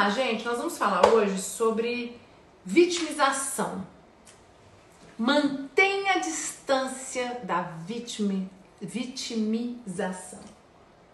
Ah, 0.00 0.10
gente, 0.10 0.44
nós 0.44 0.58
vamos 0.58 0.78
falar 0.78 1.08
hoje 1.08 1.42
sobre 1.42 2.16
vitimização. 2.64 3.84
Mantenha 5.18 6.12
a 6.12 6.18
distância 6.18 7.40
da 7.42 7.62
vitimi, 7.62 8.48
vitimização. 8.80 10.38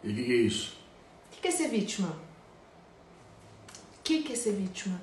E 0.02 0.10
o 0.10 0.14
que, 0.14 0.22
que 0.22 0.32
é 0.32 0.36
isso? 0.36 0.76
O 1.32 1.40
que 1.40 1.48
é 1.48 1.50
ser 1.50 1.68
vítima? 1.68 2.14
O 3.98 4.02
que 4.02 4.30
é 4.30 4.36
ser 4.36 4.52
vítima? 4.52 5.00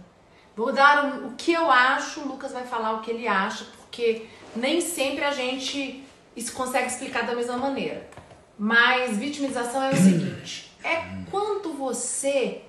Vou 0.55 0.71
dar 0.71 1.03
o, 1.03 1.29
o 1.29 1.35
que 1.35 1.51
eu 1.51 1.71
acho, 1.71 2.19
o 2.19 2.27
Lucas 2.27 2.51
vai 2.51 2.67
falar 2.67 2.93
o 2.93 3.01
que 3.01 3.09
ele 3.09 3.27
acha, 3.27 3.65
porque 3.65 4.27
nem 4.55 4.79
sempre 4.79 5.23
a 5.23 5.31
gente 5.31 6.03
isso 6.35 6.53
consegue 6.53 6.85
explicar 6.85 7.25
da 7.25 7.33
mesma 7.33 7.57
maneira. 7.57 8.07
Mas 8.59 9.17
vitimização 9.17 9.81
é 9.81 9.89
o 9.91 9.95
seguinte: 9.95 10.71
é 10.83 11.01
quando 11.31 11.73
você 11.73 12.61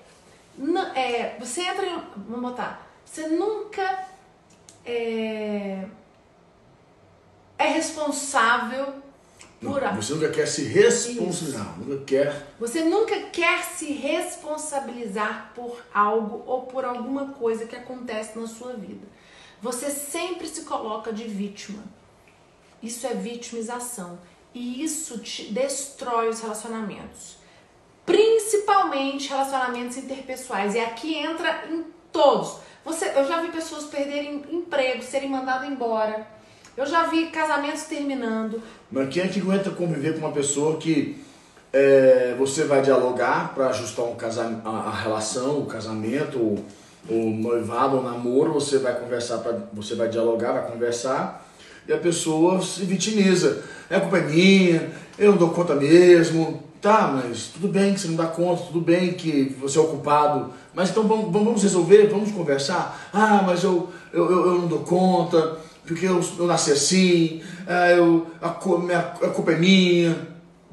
é, 0.95 1.37
você 1.39 1.61
entra 1.61 1.85
em. 1.85 2.01
Vamos 2.27 2.51
botar. 2.51 2.87
Você 3.05 3.27
nunca 3.27 4.07
é, 4.85 5.85
é 7.57 7.67
responsável 7.67 8.93
por 9.59 9.81
Não, 9.81 9.95
Você 9.95 10.13
nunca 10.13 10.29
quer 10.29 10.47
se 10.47 10.63
responsabilizar. 10.63 11.79
Nunca 11.79 12.03
quer. 12.05 12.47
Você 12.59 12.83
nunca 12.83 13.19
quer 13.27 13.63
se 13.63 13.93
responsabilizar 13.93 15.51
por 15.55 15.81
algo 15.93 16.43
ou 16.45 16.63
por 16.63 16.85
alguma 16.85 17.29
coisa 17.29 17.65
que 17.65 17.75
acontece 17.75 18.37
na 18.37 18.47
sua 18.47 18.73
vida. 18.73 19.07
Você 19.61 19.89
sempre 19.89 20.47
se 20.47 20.63
coloca 20.63 21.13
de 21.13 21.23
vítima. 21.23 21.83
Isso 22.81 23.07
é 23.07 23.13
vitimização. 23.13 24.19
E 24.53 24.83
isso 24.83 25.19
te 25.19 25.51
destrói 25.51 26.29
os 26.29 26.41
relacionamentos 26.41 27.42
principalmente 28.53 29.29
relacionamentos 29.29 29.97
interpessoais. 29.97 30.75
E 30.75 30.79
aqui 30.79 31.15
entra 31.15 31.63
em 31.69 31.83
todos. 32.11 32.57
Você, 32.85 33.11
eu 33.15 33.27
já 33.27 33.41
vi 33.41 33.49
pessoas 33.49 33.85
perderem 33.85 34.43
emprego, 34.51 35.01
serem 35.01 35.29
mandadas 35.29 35.67
embora. 35.67 36.27
Eu 36.77 36.85
já 36.85 37.03
vi 37.07 37.27
casamentos 37.27 37.83
terminando. 37.83 38.61
Mas 38.91 39.09
quem 39.09 39.23
é 39.23 39.27
que 39.27 39.39
aguenta 39.39 39.71
conviver 39.71 40.13
com 40.13 40.19
uma 40.19 40.31
pessoa 40.31 40.77
que 40.77 41.23
é, 41.71 42.35
você 42.37 42.63
vai 42.65 42.81
dialogar 42.81 43.53
para 43.55 43.67
ajustar 43.67 44.05
um 44.05 44.15
casa, 44.15 44.61
a, 44.63 44.69
a, 44.69 44.91
relação, 44.91 45.59
o 45.59 45.65
casamento, 45.65 46.37
o, 46.37 46.65
o 47.09 47.29
noivado, 47.29 47.97
o 47.97 48.03
namoro, 48.03 48.53
você 48.53 48.77
vai 48.77 48.99
conversar, 48.99 49.39
pra, 49.39 49.57
você 49.71 49.95
vai 49.95 50.09
dialogar, 50.09 50.51
vai 50.51 50.71
conversar, 50.71 51.47
e 51.87 51.93
a 51.93 51.97
pessoa 51.97 52.61
se 52.61 52.85
vitimiza. 52.85 53.63
É 53.89 53.99
culpa 53.99 54.19
minha, 54.19 54.91
eu 55.17 55.31
não 55.31 55.37
dou 55.37 55.49
conta 55.49 55.75
mesmo, 55.75 56.63
Tá, 56.83 57.07
mas 57.07 57.47
tudo 57.47 57.69
bem 57.69 57.93
que 57.93 58.01
você 58.01 58.09
não 58.09 58.17
dá 58.17 58.25
conta, 58.25 58.63
tudo 58.63 58.81
bem 58.81 59.13
que 59.13 59.55
você 59.57 59.77
é 59.77 59.81
ocupado, 59.81 60.51
mas 60.73 60.89
então 60.89 61.07
vamos, 61.07 61.31
vamos 61.31 61.63
resolver, 61.63 62.07
vamos 62.07 62.29
conversar. 62.33 63.09
Ah, 63.13 63.41
mas 63.41 63.63
eu, 63.63 63.89
eu, 64.11 64.29
eu, 64.29 64.45
eu 64.47 64.59
não 64.59 64.67
dou 64.67 64.79
conta, 64.79 65.59
porque 65.87 66.05
eu, 66.05 66.19
eu 66.37 66.45
nasci 66.45 66.73
assim, 66.73 67.41
ah, 67.65 67.89
eu, 67.89 68.27
a, 68.41 68.49
minha, 68.79 68.99
a 68.99 69.29
culpa 69.29 69.53
é 69.53 69.57
minha. 69.57 70.27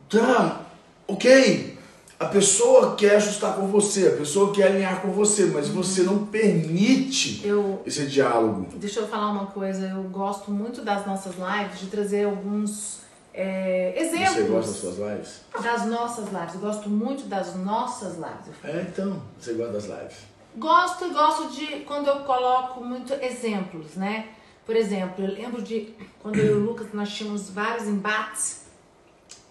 Tá, 0.09 0.63
ok. 1.07 1.79
A 2.19 2.25
pessoa 2.25 2.97
quer 2.97 3.15
ajustar 3.15 3.55
com 3.55 3.69
você, 3.69 4.09
a 4.09 4.17
pessoa 4.17 4.53
quer 4.53 4.65
alinhar 4.65 5.01
com 5.01 5.13
você, 5.13 5.47
mas 5.47 5.69
você 5.69 6.03
não 6.03 6.27
permite 6.27 7.41
eu, 7.47 7.83
esse 7.87 8.05
diálogo. 8.07 8.67
Deixa 8.75 8.99
eu 8.99 9.07
falar 9.07 9.31
uma 9.31 9.47
coisa, 9.47 9.87
eu 9.87 10.03
gosto 10.11 10.51
muito 10.51 10.83
das 10.83 11.07
nossas 11.07 11.35
lives 11.37 11.79
de 11.79 11.87
trazer 11.87 12.25
alguns 12.25 12.99
é, 13.33 13.95
exemplos. 13.97 14.35
Você 14.35 14.43
gosta 14.43 14.71
das 14.71 14.81
suas 14.81 14.99
lives? 14.99 15.41
Das 15.63 15.87
nossas 15.87 16.33
lives. 16.33 16.55
Eu 16.55 16.61
gosto 16.61 16.91
muito 16.91 17.25
das 17.25 17.55
nossas 17.55 18.17
lives. 18.17 18.65
É, 18.65 18.87
então, 18.89 19.23
você 19.39 19.53
gosta 19.55 19.73
das 19.73 19.85
lives? 19.85 20.17
Gosto 20.57 21.07
e 21.07 21.11
gosto 21.11 21.49
de 21.49 21.67
quando 21.81 22.09
eu 22.09 22.21
coloco 22.21 22.85
muito 22.85 23.13
exemplos, 23.15 23.95
né? 23.95 24.29
Por 24.67 24.75
exemplo, 24.75 25.25
eu 25.25 25.33
lembro 25.33 25.63
de 25.63 25.95
quando 26.21 26.39
eu 26.39 26.47
e 26.47 26.61
o 26.61 26.65
Lucas 26.67 26.89
nós 26.93 27.11
tínhamos 27.11 27.51
vários 27.51 27.87
embates 27.87 28.65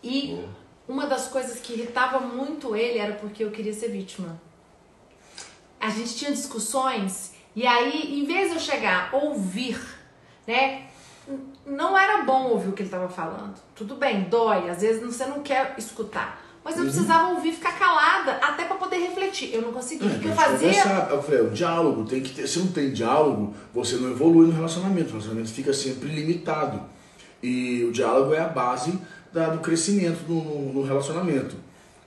e 0.03 0.45
uma 0.87 1.05
das 1.07 1.27
coisas 1.27 1.59
que 1.59 1.73
irritava 1.73 2.19
muito 2.19 2.75
ele 2.75 2.99
era 2.99 3.13
porque 3.15 3.43
eu 3.43 3.51
queria 3.51 3.73
ser 3.73 3.89
vítima. 3.89 4.39
A 5.79 5.89
gente 5.89 6.15
tinha 6.15 6.31
discussões 6.31 7.33
e 7.55 7.65
aí, 7.65 8.19
em 8.19 8.25
vez 8.25 8.49
de 8.49 8.55
eu 8.55 8.61
chegar, 8.61 9.09
ouvir, 9.13 9.79
né? 10.45 10.88
Não 11.69 11.97
era 11.97 12.23
bom 12.23 12.49
ouvir 12.49 12.69
o 12.69 12.71
que 12.73 12.81
ele 12.81 12.87
estava 12.87 13.07
falando. 13.07 13.55
Tudo 13.75 13.95
bem, 13.95 14.23
dói, 14.23 14.69
às 14.69 14.81
vezes 14.81 15.01
você 15.01 15.25
não 15.25 15.41
quer 15.41 15.75
escutar. 15.77 16.43
Mas 16.63 16.75
eu 16.75 16.83
uhum. 16.83 16.89
precisava 16.89 17.29
ouvir, 17.29 17.53
ficar 17.53 17.77
calada, 17.79 18.33
até 18.33 18.65
para 18.65 18.75
poder 18.75 18.97
refletir. 18.97 19.53
Eu 19.53 19.61
não 19.61 19.71
conseguia. 19.71 20.09
É, 20.09 20.15
o 20.15 20.19
que 20.19 20.27
eu 20.27 20.35
fazia? 20.35 20.83
Eu 21.09 21.23
falei, 21.23 21.41
o 21.41 21.49
diálogo 21.49 22.03
tem 22.03 22.21
que 22.21 22.33
ter. 22.33 22.47
Se 22.47 22.59
não 22.59 22.67
tem 22.67 22.91
diálogo, 22.91 23.53
você 23.73 23.95
não 23.95 24.11
evolui 24.11 24.47
no 24.47 24.53
relacionamento. 24.53 25.07
O 25.07 25.11
relacionamento 25.11 25.49
fica 25.49 25.73
sempre 25.73 26.09
limitado. 26.09 26.81
E 27.41 27.85
o 27.85 27.91
diálogo 27.91 28.33
é 28.33 28.39
a 28.39 28.47
base 28.47 28.99
da, 29.31 29.49
do 29.49 29.59
crescimento 29.59 30.19
no, 30.27 30.43
no, 30.43 30.73
no 30.73 30.83
relacionamento. 30.83 31.55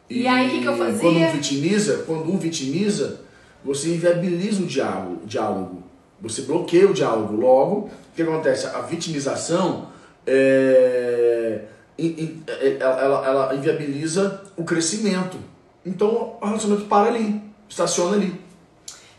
E, 0.09 0.23
e 0.23 0.27
aí 0.29 0.49
o 0.49 0.51
que, 0.51 0.61
que, 0.61 0.67
eu 0.67 0.77
fazia? 0.77 1.01
Quando 1.01 1.17
um 1.17 1.33
vitimiza, 1.33 2.05
quando 2.07 2.33
um 2.33 2.39
vitimiza, 2.39 3.21
você 3.65 3.95
inviabiliza 3.95 4.63
o 4.63 4.67
diálogo. 4.67 5.23
O 5.25 5.27
diálogo. 5.27 5.82
Você 6.23 6.43
bloqueia 6.43 6.89
o 6.89 6.95
diálogo. 6.95 7.35
Logo, 7.35 7.75
o 7.81 7.91
que 8.15 8.23
acontece? 8.23 8.67
A 8.67 8.81
vitimização 8.81 9.89
é, 10.27 11.65
é 11.99 12.77
ela, 12.79 13.27
ela 13.27 13.55
inviabiliza 13.55 14.43
o 14.57 14.65
crescimento. 14.65 15.37
Então 15.85 16.39
o 16.41 16.47
relacionamento 16.47 16.89
para 16.89 17.09
ali, 17.09 17.43
estaciona 17.69 18.17
ali. 18.17 18.41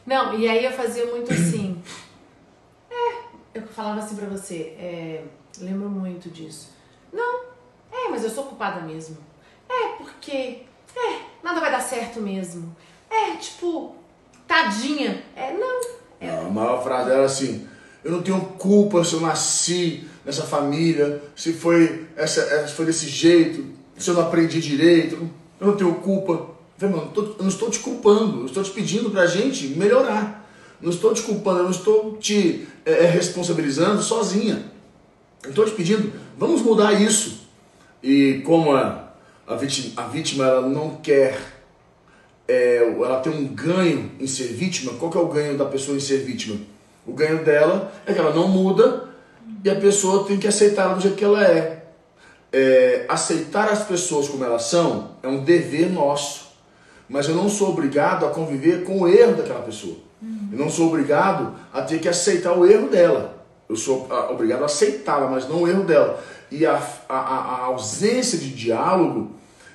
Não, 0.05 0.37
e 0.37 0.47
aí 0.47 0.63
eu 0.63 0.71
fazia 0.71 1.05
muito 1.07 1.31
assim. 1.31 1.81
É, 2.89 3.23
eu 3.53 3.67
falava 3.67 3.99
assim 3.99 4.15
pra 4.15 4.27
você, 4.27 4.75
é, 4.79 5.23
lembro 5.59 5.89
muito 5.89 6.29
disso. 6.29 6.69
Não, 7.11 7.43
é, 7.91 8.09
mas 8.09 8.23
eu 8.23 8.29
sou 8.29 8.45
culpada 8.45 8.81
mesmo. 8.81 9.17
É, 9.69 9.89
porque, 9.97 10.63
é, 10.95 11.19
nada 11.43 11.59
vai 11.59 11.71
dar 11.71 11.81
certo 11.81 12.21
mesmo. 12.21 12.75
É, 13.09 13.35
tipo, 13.35 13.95
tadinha. 14.47 15.23
É, 15.35 15.51
não, 15.53 15.81
a 16.29 16.49
maior 16.49 16.83
frase 16.83 17.11
era 17.11 17.25
assim: 17.25 17.67
eu 18.03 18.11
não 18.11 18.21
tenho 18.21 18.39
culpa 18.41 19.03
se 19.03 19.13
eu 19.13 19.21
nasci 19.21 20.07
nessa 20.25 20.43
família, 20.43 21.21
se 21.35 21.53
foi, 21.53 22.05
essa, 22.15 22.41
é, 22.41 22.67
foi 22.67 22.85
desse 22.85 23.07
jeito, 23.07 23.65
se 23.97 24.09
eu 24.09 24.13
não 24.13 24.23
aprendi 24.23 24.59
direito, 24.59 25.29
eu 25.59 25.67
não 25.67 25.75
tenho 25.75 25.93
culpa. 25.95 26.53
Eu, 26.81 26.89
mano, 26.89 27.11
eu 27.15 27.35
não 27.39 27.47
estou 27.47 27.69
te 27.69 27.79
culpando, 27.79 28.41
eu 28.41 28.45
estou 28.47 28.63
te 28.63 28.71
pedindo 28.71 29.09
para 29.09 29.21
a 29.21 29.27
gente 29.27 29.67
melhorar. 29.67 30.49
Não 30.81 30.89
estou 30.89 31.13
te 31.13 31.21
culpando, 31.21 31.59
eu 31.59 31.63
não 31.63 31.71
estou 31.71 32.17
te 32.17 32.67
é, 32.85 33.05
é 33.05 33.05
responsabilizando 33.05 34.01
sozinha. 34.01 34.65
Eu 35.43 35.51
estou 35.51 35.65
te 35.65 35.71
pedindo, 35.71 36.11
vamos 36.37 36.61
mudar 36.61 36.93
isso. 36.93 37.47
E 38.01 38.41
como 38.45 38.75
a, 38.75 39.13
a, 39.47 39.55
vítima, 39.55 40.03
a 40.03 40.07
vítima 40.07 40.45
ela 40.45 40.67
não 40.67 40.95
quer 40.97 41.52
é, 42.47 42.77
ela 42.77 43.19
tem 43.19 43.31
um 43.31 43.47
ganho 43.47 44.11
em 44.19 44.27
ser 44.27 44.47
vítima, 44.47 44.93
qual 44.93 45.11
que 45.11 45.17
é 45.17 45.21
o 45.21 45.27
ganho 45.27 45.57
da 45.57 45.65
pessoa 45.65 45.95
em 45.95 45.99
ser 45.99 46.17
vítima? 46.17 46.57
O 47.05 47.13
ganho 47.13 47.43
dela 47.43 47.91
é 48.05 48.13
que 48.13 48.19
ela 48.19 48.33
não 48.33 48.47
muda 48.47 49.09
e 49.63 49.69
a 49.69 49.75
pessoa 49.75 50.25
tem 50.25 50.37
que 50.37 50.47
aceitar 50.47 50.83
ela 50.83 50.95
do 50.95 51.01
jeito 51.01 51.15
que 51.15 51.23
ela 51.23 51.45
é. 51.45 51.85
é. 52.51 53.05
Aceitar 53.07 53.69
as 53.69 53.83
pessoas 53.83 54.27
como 54.27 54.43
elas 54.43 54.63
são 54.63 55.11
é 55.21 55.27
um 55.27 55.43
dever 55.43 55.91
nosso, 55.91 56.53
mas 57.09 57.27
eu 57.27 57.35
não 57.35 57.49
sou 57.49 57.69
obrigado 57.69 58.25
a 58.25 58.29
conviver 58.29 58.83
com 58.83 59.01
o 59.01 59.07
erro 59.07 59.35
daquela 59.35 59.61
pessoa. 59.61 59.97
Eu 60.51 60.57
não 60.57 60.69
sou 60.69 60.87
obrigado 60.87 61.53
a 61.73 61.81
ter 61.81 61.99
que 61.99 62.07
aceitar 62.07 62.53
o 62.53 62.65
erro 62.65 62.87
dela. 62.87 63.43
Eu 63.67 63.75
sou 63.75 64.07
obrigado 64.29 64.61
a 64.61 64.65
aceitá-la, 64.65 65.27
mas 65.27 65.49
não 65.49 65.63
o 65.63 65.67
erro 65.67 65.83
dela. 65.83 66.23
E 66.51 66.65
a, 66.65 66.81
a, 67.09 67.17
a 67.17 67.57
ausência 67.65 68.37
de 68.37 68.49
diálogo, 68.49 69.31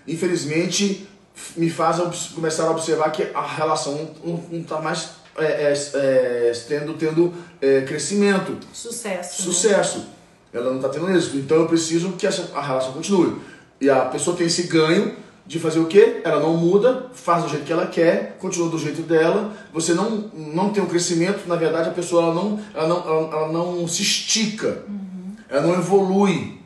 infelizmente, 0.06 1.08
me 1.56 1.70
faz 1.70 1.98
começar 2.34 2.64
a 2.64 2.70
observar 2.70 3.10
que 3.10 3.28
a 3.34 3.46
relação 3.46 4.10
não 4.24 4.42
está 4.52 4.80
mais 4.80 5.10
é, 5.38 5.72
é, 5.72 6.50
é, 6.50 6.52
tendo, 6.66 6.94
tendo 6.94 7.32
é, 7.60 7.82
crescimento. 7.82 8.58
Sucesso. 8.72 9.40
Né? 9.40 9.44
Sucesso. 9.46 9.98
Né? 9.98 10.04
Ela 10.52 10.70
não 10.70 10.76
está 10.76 10.88
tendo 10.88 11.10
êxito. 11.10 11.36
Então 11.36 11.58
eu 11.58 11.66
preciso 11.66 12.12
que 12.12 12.26
essa, 12.26 12.50
a 12.54 12.60
relação 12.60 12.92
continue. 12.92 13.36
E 13.80 13.88
a 13.88 14.06
pessoa 14.06 14.36
tem 14.36 14.46
esse 14.46 14.64
ganho 14.64 15.14
de 15.46 15.58
fazer 15.58 15.78
o 15.78 15.86
quê? 15.86 16.20
Ela 16.24 16.40
não 16.40 16.56
muda, 16.56 17.06
faz 17.14 17.44
do 17.44 17.48
jeito 17.48 17.64
que 17.64 17.72
ela 17.72 17.86
quer, 17.86 18.36
continua 18.38 18.68
do 18.68 18.78
jeito 18.78 19.02
dela. 19.02 19.52
Você 19.72 19.94
não, 19.94 20.30
não 20.34 20.70
tem 20.70 20.82
um 20.82 20.86
crescimento, 20.86 21.48
na 21.48 21.56
verdade 21.56 21.88
a 21.88 21.92
pessoa 21.92 22.24
ela 22.24 22.34
não, 22.34 22.60
ela 22.74 22.88
não, 22.88 22.98
ela, 22.98 23.30
ela 23.32 23.52
não 23.52 23.88
se 23.88 24.02
estica, 24.02 24.82
uhum. 24.86 25.36
ela 25.48 25.62
não 25.62 25.74
evolui. 25.74 26.58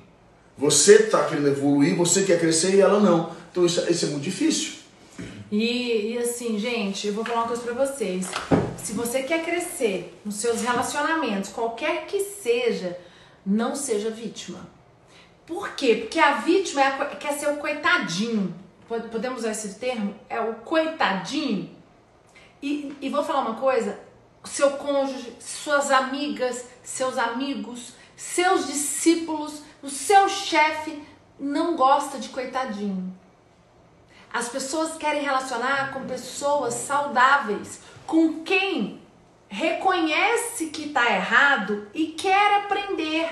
Você 0.59 0.95
está 0.95 1.25
querendo 1.25 1.49
evoluir, 1.49 1.97
você 1.97 2.23
quer 2.23 2.41
crescer 2.41 2.75
e 2.75 2.81
ela 2.81 2.99
não. 2.99 3.31
Então 3.53 3.67
isso, 3.67 3.89
isso 3.91 4.07
é 4.07 4.09
muito 4.09 4.25
difícil. 4.25 4.81
E, 5.51 6.13
e 6.13 6.19
assim, 6.19 6.59
gente, 6.59 7.07
eu 7.07 7.13
vou 7.13 7.23
falar 7.23 7.43
uma 7.43 7.49
coisa 7.49 7.63
pra 7.63 7.87
vocês. 7.87 8.27
Se 8.79 8.95
você 8.95 9.23
quer 9.23 9.45
crescer 9.45 10.19
nos 10.25 10.37
seus 10.37 10.63
relacionamentos, 10.63 11.51
qualquer 11.51 12.07
que 12.07 12.21
seja, 12.21 12.99
não 13.45 13.77
seja 13.77 14.11
vítima. 14.11 14.67
Por 15.47 15.75
quê? 15.75 15.97
Porque 15.97 16.19
a 16.19 16.39
vítima 16.39 16.81
é 16.81 16.87
a, 16.87 17.07
quer 17.17 17.35
ser 17.35 17.51
o 17.51 17.59
coitadinho. 17.59 18.55
Podemos 18.89 19.41
usar 19.41 19.53
esse 19.53 19.75
termo? 19.79 20.15
É 20.29 20.41
o 20.41 20.55
coitadinho 20.55 21.71
E, 22.63 22.95
e 23.01 23.09
vou 23.11 23.23
falar 23.23 23.41
uma 23.41 23.57
coisa: 23.57 24.01
seu 24.45 24.71
cônjuge, 24.73 25.35
suas 25.39 25.91
amigas, 25.91 26.65
seus 26.83 27.19
amigos, 27.19 27.93
seus 28.17 28.67
discípulos, 28.67 29.63
o 29.83 29.91
seu 29.91 30.27
chefe 30.29 31.03
não 31.39 31.77
gosta 31.77 32.19
de 32.19 32.31
coitadinho. 32.31 33.22
As 34.33 34.49
pessoas 34.49 34.97
querem 34.97 35.23
relacionar 35.23 35.93
com 35.93 36.07
pessoas 36.07 36.75
saudáveis, 36.75 37.81
com 38.07 38.43
quem 38.43 39.03
reconhece 39.49 40.67
que 40.67 40.87
está 40.87 41.11
errado 41.13 41.87
e 41.93 42.07
quer 42.07 42.65
aprender. 42.65 43.29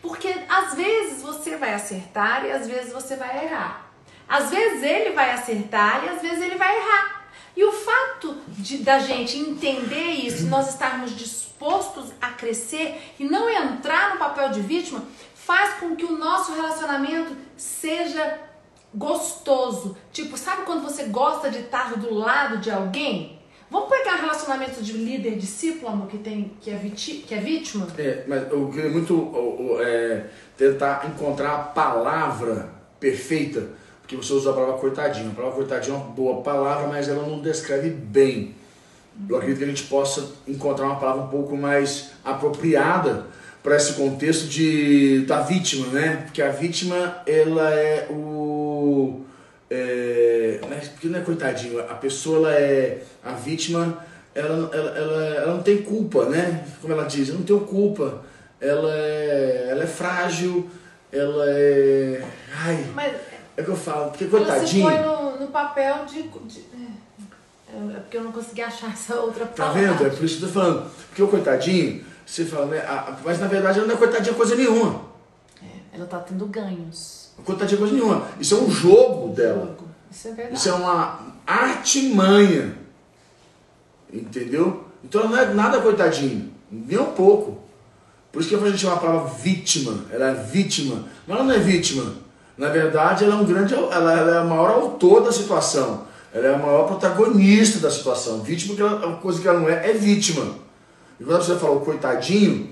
Porque 0.00 0.34
às 0.48 0.74
vezes 0.74 1.22
você 1.22 1.56
vai 1.56 1.74
acertar 1.74 2.46
e 2.46 2.50
às 2.50 2.66
vezes 2.66 2.92
você 2.92 3.16
vai 3.16 3.44
errar. 3.44 3.90
Às 4.26 4.50
vezes 4.50 4.82
ele 4.82 5.10
vai 5.10 5.32
acertar 5.32 6.04
e 6.04 6.08
às 6.08 6.22
vezes 6.22 6.42
ele 6.42 6.56
vai 6.56 6.74
errar. 6.74 7.24
E 7.56 7.62
o 7.62 7.72
fato 7.72 8.36
de 8.48 8.78
da 8.78 8.98
gente 8.98 9.38
entender 9.38 10.10
isso, 10.10 10.46
nós 10.46 10.70
estarmos 10.70 11.14
dispostos 11.16 12.12
a 12.20 12.30
crescer 12.30 13.14
e 13.18 13.24
não 13.24 13.48
entrar 13.48 14.14
no 14.14 14.18
papel 14.18 14.48
de 14.48 14.60
vítima, 14.60 15.04
faz 15.34 15.74
com 15.74 15.94
que 15.94 16.04
o 16.04 16.16
nosso 16.16 16.52
relacionamento 16.54 17.36
seja 17.56 18.40
gostoso. 18.94 19.96
Tipo, 20.12 20.36
sabe 20.36 20.62
quando 20.62 20.82
você 20.82 21.04
gosta 21.04 21.50
de 21.50 21.58
estar 21.58 21.96
do 21.96 22.14
lado 22.14 22.58
de 22.58 22.70
alguém? 22.70 23.38
Vamos 23.70 23.88
pegar 23.88 24.16
relacionamento 24.16 24.82
de 24.82 24.92
líder 24.92 25.36
discípulo, 25.36 25.88
amor, 25.88 26.06
que 26.06 26.18
tem 26.18 26.52
que 26.60 26.70
é, 26.70 26.76
viti, 26.76 27.24
que 27.26 27.34
é 27.34 27.38
vítima? 27.38 27.88
É, 27.98 28.22
mas 28.26 28.50
eu 28.52 28.68
queria 28.68 28.90
muito 28.90 29.32
é, 29.80 30.26
tentar 30.56 31.06
encontrar 31.08 31.54
a 31.54 31.58
palavra 31.58 32.70
perfeita, 33.00 33.70
porque 34.00 34.16
você 34.16 34.32
usou 34.32 34.52
a 34.52 34.54
palavra 34.54 34.78
coitadinho. 34.78 35.30
A 35.30 35.34
palavra 35.34 35.56
coitadinho 35.56 35.96
é 35.96 35.98
uma 35.98 36.06
boa 36.06 36.42
palavra, 36.42 36.86
mas 36.86 37.08
ela 37.08 37.26
não 37.26 37.40
descreve 37.40 37.90
bem. 37.90 38.54
Eu 39.28 39.36
acredito 39.36 39.58
que 39.58 39.64
a 39.64 39.68
gente 39.68 39.84
possa 39.84 40.32
encontrar 40.46 40.86
uma 40.86 40.96
palavra 40.96 41.22
um 41.22 41.28
pouco 41.28 41.56
mais 41.56 42.10
apropriada 42.24 43.26
para 43.62 43.76
esse 43.76 43.94
contexto 43.94 44.46
de 44.46 45.24
da 45.26 45.40
vítima, 45.40 45.86
né? 45.86 46.22
Porque 46.24 46.42
a 46.42 46.50
vítima 46.50 47.22
ela 47.26 47.70
é 47.72 48.06
o 48.10 48.53
é, 49.70 50.60
né? 50.68 50.80
porque 50.92 51.08
não 51.08 51.18
é 51.18 51.22
coitadinho, 51.22 51.80
a 51.80 51.94
pessoa 51.94 52.36
ela 52.50 52.52
é 52.54 53.02
a 53.22 53.32
vítima, 53.32 53.98
ela, 54.34 54.70
ela, 54.74 54.90
ela, 54.98 55.24
ela 55.36 55.54
não 55.54 55.62
tem 55.62 55.82
culpa, 55.82 56.26
né? 56.26 56.64
Como 56.80 56.92
ela 56.92 57.04
diz, 57.04 57.28
eu 57.28 57.36
não 57.36 57.42
tenho 57.42 57.60
culpa. 57.60 58.22
Ela 58.60 58.92
é, 58.94 59.66
ela 59.70 59.82
é 59.84 59.86
frágil, 59.86 60.68
ela 61.12 61.44
é. 61.48 62.24
Ai, 62.52 62.86
Mas 62.94 63.14
é 63.56 63.62
que 63.62 63.68
eu 63.68 63.76
falo, 63.76 64.10
porque 64.10 64.24
ela 64.24 64.30
se 64.32 64.44
coitadinho. 64.46 64.86
põe 64.86 65.00
no, 65.00 65.40
no 65.40 65.46
papel 65.48 66.04
de. 66.06 66.22
de 66.22 66.60
é, 67.68 67.96
é 67.96 68.00
porque 68.00 68.16
eu 68.16 68.22
não 68.24 68.32
consegui 68.32 68.62
achar 68.62 68.92
essa 68.92 69.16
outra 69.16 69.44
Tá 69.46 69.64
palavra. 69.66 69.80
vendo? 69.82 70.06
É 70.06 70.10
por 70.10 70.24
isso 70.24 70.38
que 70.38 70.44
eu 70.44 70.48
tô 70.48 70.54
falando. 70.54 70.90
Porque 71.08 71.22
o 71.22 71.28
coitadinho, 71.28 72.04
você 72.24 72.44
fala, 72.44 72.66
né? 72.66 72.78
a- 72.78 73.16
mas 73.24 73.38
na 73.38 73.46
verdade 73.48 73.78
ela 73.78 73.86
não 73.88 73.94
é 73.94 73.98
coitadinha 73.98 74.34
coisa 74.34 74.54
nenhuma. 74.56 75.02
É, 75.62 75.96
ela 75.96 76.06
tá 76.06 76.18
tendo 76.20 76.46
ganhos. 76.46 77.23
Coitadinha 77.44 77.78
coisa 77.78 77.92
nenhuma. 77.92 78.28
Isso 78.40 78.54
é 78.54 78.58
um 78.58 78.70
jogo 78.70 79.34
dela. 79.34 79.76
Isso 80.10 80.28
é 80.28 80.32
verdade. 80.32 80.56
Isso 80.56 80.68
é 80.68 80.72
uma 80.72 81.20
artimanha. 81.46 82.76
Entendeu? 84.12 84.84
Então 85.02 85.22
ela 85.22 85.30
não 85.30 85.38
é 85.38 85.54
nada 85.54 85.80
coitadinho. 85.80 86.52
Nem 86.70 86.98
um 86.98 87.12
pouco. 87.12 87.58
Por 88.32 88.40
isso 88.40 88.48
que 88.48 88.54
a 88.54 88.68
gente 88.68 88.78
chama 88.78 88.94
a 88.94 88.98
palavra 88.98 89.30
vítima. 89.30 90.04
Ela 90.10 90.30
é 90.30 90.34
vítima. 90.34 91.04
Mas 91.26 91.36
ela 91.36 91.46
não 91.46 91.54
é 91.54 91.58
vítima. 91.58 92.14
Na 92.56 92.68
verdade, 92.68 93.24
ela 93.24 93.34
é 93.34 93.36
um 93.36 93.44
grande. 93.44 93.74
Ela, 93.74 94.18
ela 94.18 94.36
é 94.36 94.38
a 94.38 94.44
maior 94.44 94.70
autor 94.70 95.24
da 95.24 95.32
situação. 95.32 96.06
Ela 96.32 96.46
é 96.46 96.54
a 96.54 96.58
maior 96.58 96.86
protagonista 96.86 97.78
da 97.78 97.90
situação. 97.90 98.42
Vítima, 98.42 98.74
que 98.74 98.80
ela, 98.80 99.06
uma 99.06 99.16
coisa 99.18 99.40
que 99.40 99.46
ela 99.46 99.60
não 99.60 99.68
é, 99.68 99.90
é 99.90 99.92
vítima. 99.92 100.46
E 101.20 101.24
quando 101.24 101.42
você 101.42 101.56
falou 101.56 101.80
coitadinho, 101.80 102.70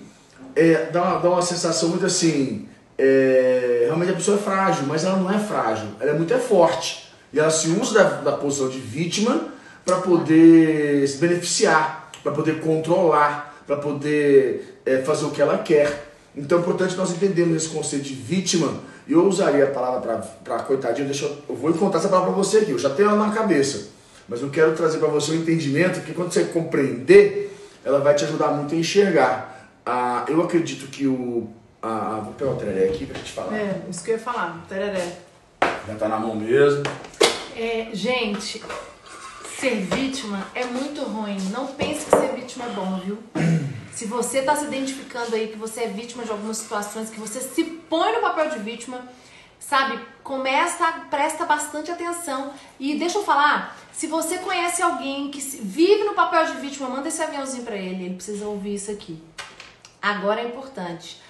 é, 0.56 0.90
dá, 0.90 1.02
uma, 1.02 1.18
dá 1.20 1.30
uma 1.30 1.42
sensação 1.42 1.90
muito 1.90 2.06
assim. 2.06 2.68
é, 2.98 3.51
a 4.12 4.16
pessoa 4.16 4.36
é 4.36 4.40
frágil, 4.40 4.84
mas 4.86 5.04
ela 5.04 5.16
não 5.16 5.30
é 5.30 5.38
frágil. 5.38 5.88
Ela 6.00 6.10
é 6.12 6.14
muito 6.14 6.32
é 6.32 6.38
forte. 6.38 7.08
E 7.32 7.38
ela 7.38 7.50
se 7.50 7.68
usa 7.68 7.94
da, 7.94 8.04
da 8.20 8.32
posição 8.32 8.68
de 8.68 8.78
vítima 8.78 9.48
para 9.84 9.96
poder 9.96 11.06
se 11.08 11.18
beneficiar, 11.18 12.10
para 12.22 12.32
poder 12.32 12.60
controlar, 12.60 13.62
para 13.66 13.76
poder 13.76 14.80
é, 14.84 14.98
fazer 14.98 15.24
o 15.24 15.30
que 15.30 15.40
ela 15.40 15.58
quer. 15.58 16.12
Então 16.36 16.58
é 16.58 16.60
importante 16.60 16.96
nós 16.96 17.10
entendermos 17.10 17.56
esse 17.56 17.68
conceito 17.68 18.04
de 18.04 18.14
vítima. 18.14 18.74
Eu 19.08 19.26
usaria 19.26 19.64
a 19.64 19.70
palavra 19.70 20.22
para 20.44 20.58
coitadinho, 20.60 21.06
deixa 21.06 21.24
eu, 21.24 21.36
eu 21.48 21.56
vou 21.56 21.72
contar 21.74 21.98
essa 21.98 22.08
palavra 22.08 22.32
para 22.32 22.42
você 22.42 22.58
aqui, 22.58 22.70
eu 22.70 22.78
já 22.78 22.90
tenho 22.90 23.08
ela 23.08 23.26
na 23.26 23.34
cabeça. 23.34 23.88
Mas 24.28 24.40
eu 24.40 24.50
quero 24.50 24.72
trazer 24.72 24.98
para 24.98 25.08
você 25.08 25.32
um 25.32 25.36
entendimento 25.36 26.00
que 26.02 26.14
quando 26.14 26.32
você 26.32 26.44
compreender, 26.44 27.54
ela 27.84 27.98
vai 27.98 28.14
te 28.14 28.24
ajudar 28.24 28.48
muito 28.48 28.74
a 28.74 28.78
enxergar. 28.78 29.70
Ah, 29.84 30.24
eu 30.28 30.40
acredito 30.42 30.86
que 30.86 31.06
o. 31.06 31.48
Ah, 31.82 32.20
vou 32.22 32.32
pegar 32.34 32.52
o 32.52 32.56
tereré 32.56 32.90
aqui 32.90 33.04
pra 33.04 33.18
gente 33.18 33.32
falar. 33.32 33.56
É, 33.56 33.82
isso 33.90 34.04
que 34.04 34.12
eu 34.12 34.14
ia 34.14 34.22
falar. 34.22 34.64
Tereré. 34.68 35.18
Já 35.88 35.94
tá 35.96 36.08
na 36.08 36.16
mão 36.16 36.36
mesmo. 36.36 36.84
É, 37.56 37.88
gente, 37.92 38.62
ser 39.58 39.80
vítima 39.80 40.46
é 40.54 40.64
muito 40.64 41.02
ruim. 41.02 41.38
Não 41.50 41.66
pense 41.66 42.04
que 42.04 42.16
ser 42.16 42.36
vítima 42.36 42.66
é 42.66 42.68
bom, 42.68 43.00
viu? 43.00 43.18
Se 43.92 44.06
você 44.06 44.38
está 44.38 44.54
se 44.54 44.66
identificando 44.66 45.34
aí 45.34 45.48
que 45.48 45.58
você 45.58 45.82
é 45.82 45.88
vítima 45.88 46.24
de 46.24 46.30
algumas 46.30 46.58
situações, 46.58 47.10
que 47.10 47.20
você 47.20 47.40
se 47.40 47.64
põe 47.64 48.12
no 48.12 48.20
papel 48.20 48.48
de 48.48 48.58
vítima, 48.60 49.02
sabe? 49.60 49.98
Começa, 50.22 50.86
presta 51.10 51.44
bastante 51.44 51.90
atenção. 51.90 52.52
E 52.80 52.94
deixa 52.96 53.18
eu 53.18 53.24
falar, 53.24 53.76
se 53.92 54.06
você 54.06 54.38
conhece 54.38 54.82
alguém 54.82 55.30
que 55.30 55.40
vive 55.40 56.04
no 56.04 56.14
papel 56.14 56.46
de 56.46 56.52
vítima, 56.54 56.88
manda 56.88 57.08
esse 57.08 57.22
aviãozinho 57.22 57.64
pra 57.64 57.76
ele, 57.76 58.06
ele 58.06 58.14
precisa 58.14 58.46
ouvir 58.46 58.74
isso 58.74 58.90
aqui. 58.90 59.22
Agora 60.00 60.40
é 60.40 60.46
importante. 60.46 61.20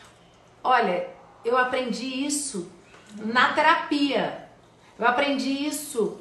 Olha, 0.63 1.09
eu 1.45 1.57
aprendi 1.57 2.25
isso 2.27 2.71
na 3.17 3.53
terapia. 3.53 4.49
Eu 4.99 5.07
aprendi 5.07 5.67
isso 5.67 6.21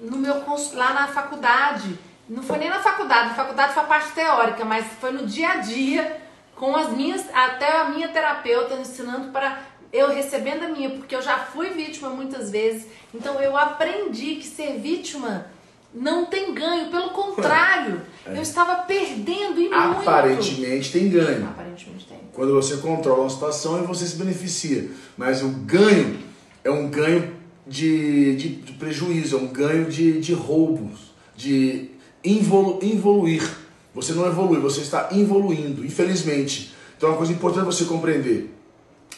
no 0.00 0.16
meu 0.16 0.42
lá 0.74 0.92
na 0.92 1.08
faculdade. 1.08 1.98
Não 2.28 2.42
foi 2.42 2.58
nem 2.58 2.70
na 2.70 2.80
faculdade, 2.80 3.28
na 3.30 3.34
faculdade 3.34 3.74
foi 3.74 3.82
a 3.82 3.86
parte 3.86 4.12
teórica, 4.12 4.64
mas 4.64 4.86
foi 5.00 5.12
no 5.12 5.26
dia 5.26 5.50
a 5.50 5.56
dia 5.56 6.22
com 6.54 6.74
as 6.74 6.90
minhas, 6.90 7.26
até 7.34 7.80
a 7.80 7.84
minha 7.90 8.08
terapeuta 8.08 8.74
ensinando 8.74 9.30
para 9.30 9.58
eu 9.92 10.08
recebendo 10.08 10.64
a 10.64 10.68
minha, 10.68 10.90
porque 10.90 11.14
eu 11.14 11.22
já 11.22 11.38
fui 11.38 11.70
vítima 11.70 12.08
muitas 12.08 12.50
vezes. 12.50 12.86
Então 13.12 13.40
eu 13.40 13.56
aprendi 13.56 14.36
que 14.36 14.46
ser 14.46 14.78
vítima 14.78 15.46
não 15.94 16.26
tem 16.26 16.52
ganho, 16.52 16.90
pelo 16.90 17.10
contrário, 17.10 18.02
eu 18.26 18.42
estava 18.42 18.82
perdendo 18.82 19.60
e 19.60 19.68
muito. 19.68 19.74
Aparentemente 19.74 20.90
tem 20.90 21.08
ganho. 21.08 21.46
Aparentemente 21.46 22.06
tem. 22.06 22.13
Quando 22.34 22.52
você 22.52 22.78
controla 22.78 23.22
uma 23.22 23.30
situação 23.30 23.82
e 23.82 23.86
você 23.86 24.06
se 24.06 24.16
beneficia. 24.16 24.90
Mas 25.16 25.42
o 25.42 25.48
ganho 25.48 26.18
é 26.64 26.70
um 26.70 26.88
ganho 26.88 27.32
de, 27.66 28.34
de, 28.36 28.48
de 28.56 28.72
prejuízo, 28.72 29.36
é 29.36 29.38
um 29.38 29.46
ganho 29.46 29.86
de, 29.86 30.20
de 30.20 30.32
roubos, 30.32 31.12
de 31.36 31.90
involu, 32.24 32.80
evoluir. 32.82 33.48
Você 33.94 34.12
não 34.12 34.26
evolui, 34.26 34.58
você 34.58 34.80
está 34.80 35.10
evoluindo, 35.12 35.84
infelizmente. 35.84 36.74
Então 36.96 37.08
é 37.08 37.12
uma 37.12 37.18
coisa 37.18 37.32
importante 37.32 37.64
você 37.64 37.84
compreender. 37.84 38.52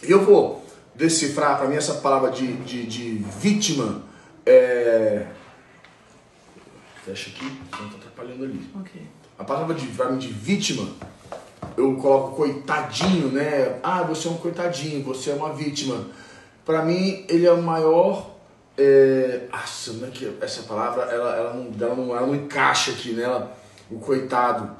Eu 0.03 0.25
vou 0.25 0.65
decifrar 0.95 1.59
para 1.59 1.69
mim 1.69 1.77
essa 1.77 1.95
palavra 1.95 2.31
de, 2.31 2.53
de, 2.59 2.87
de 2.87 3.25
vítima. 3.41 4.03
É... 4.45 5.27
Fecha 7.05 7.31
aqui, 7.31 7.51
senão 7.75 7.91
tá 7.91 7.97
atrapalhando 7.97 8.45
ali. 8.45 8.61
Ok. 8.75 9.01
A 9.39 9.45
palavra 9.45 9.75
de, 9.75 9.87
de 9.87 10.29
vítima, 10.29 10.89
eu 11.77 11.97
coloco 11.97 12.37
coitadinho, 12.37 13.29
né? 13.29 13.79
Ah, 13.83 14.03
você 14.03 14.29
é 14.29 14.31
um 14.31 14.37
coitadinho, 14.39 15.03
você 15.05 15.31
é 15.31 15.35
uma 15.35 15.53
vítima. 15.53 16.07
Pra 16.65 16.83
mim, 16.85 17.25
ele 17.29 17.47
é 17.47 17.53
o 17.53 17.63
maior. 17.63 18.35
É... 18.79 19.47
Nossa, 19.51 19.93
como 19.93 20.07
é 20.07 20.11
que 20.11 20.37
essa 20.41 20.63
palavra 20.63 21.05
ela, 21.05 21.37
ela, 21.37 21.55
não, 21.55 21.73
ela, 21.79 21.95
não, 21.95 22.17
ela 22.17 22.27
não 22.27 22.35
encaixa 22.35 22.91
aqui, 22.93 23.13
né? 23.13 23.23
Ela- 23.23 23.57
o 23.91 23.99
coitado. 23.99 24.71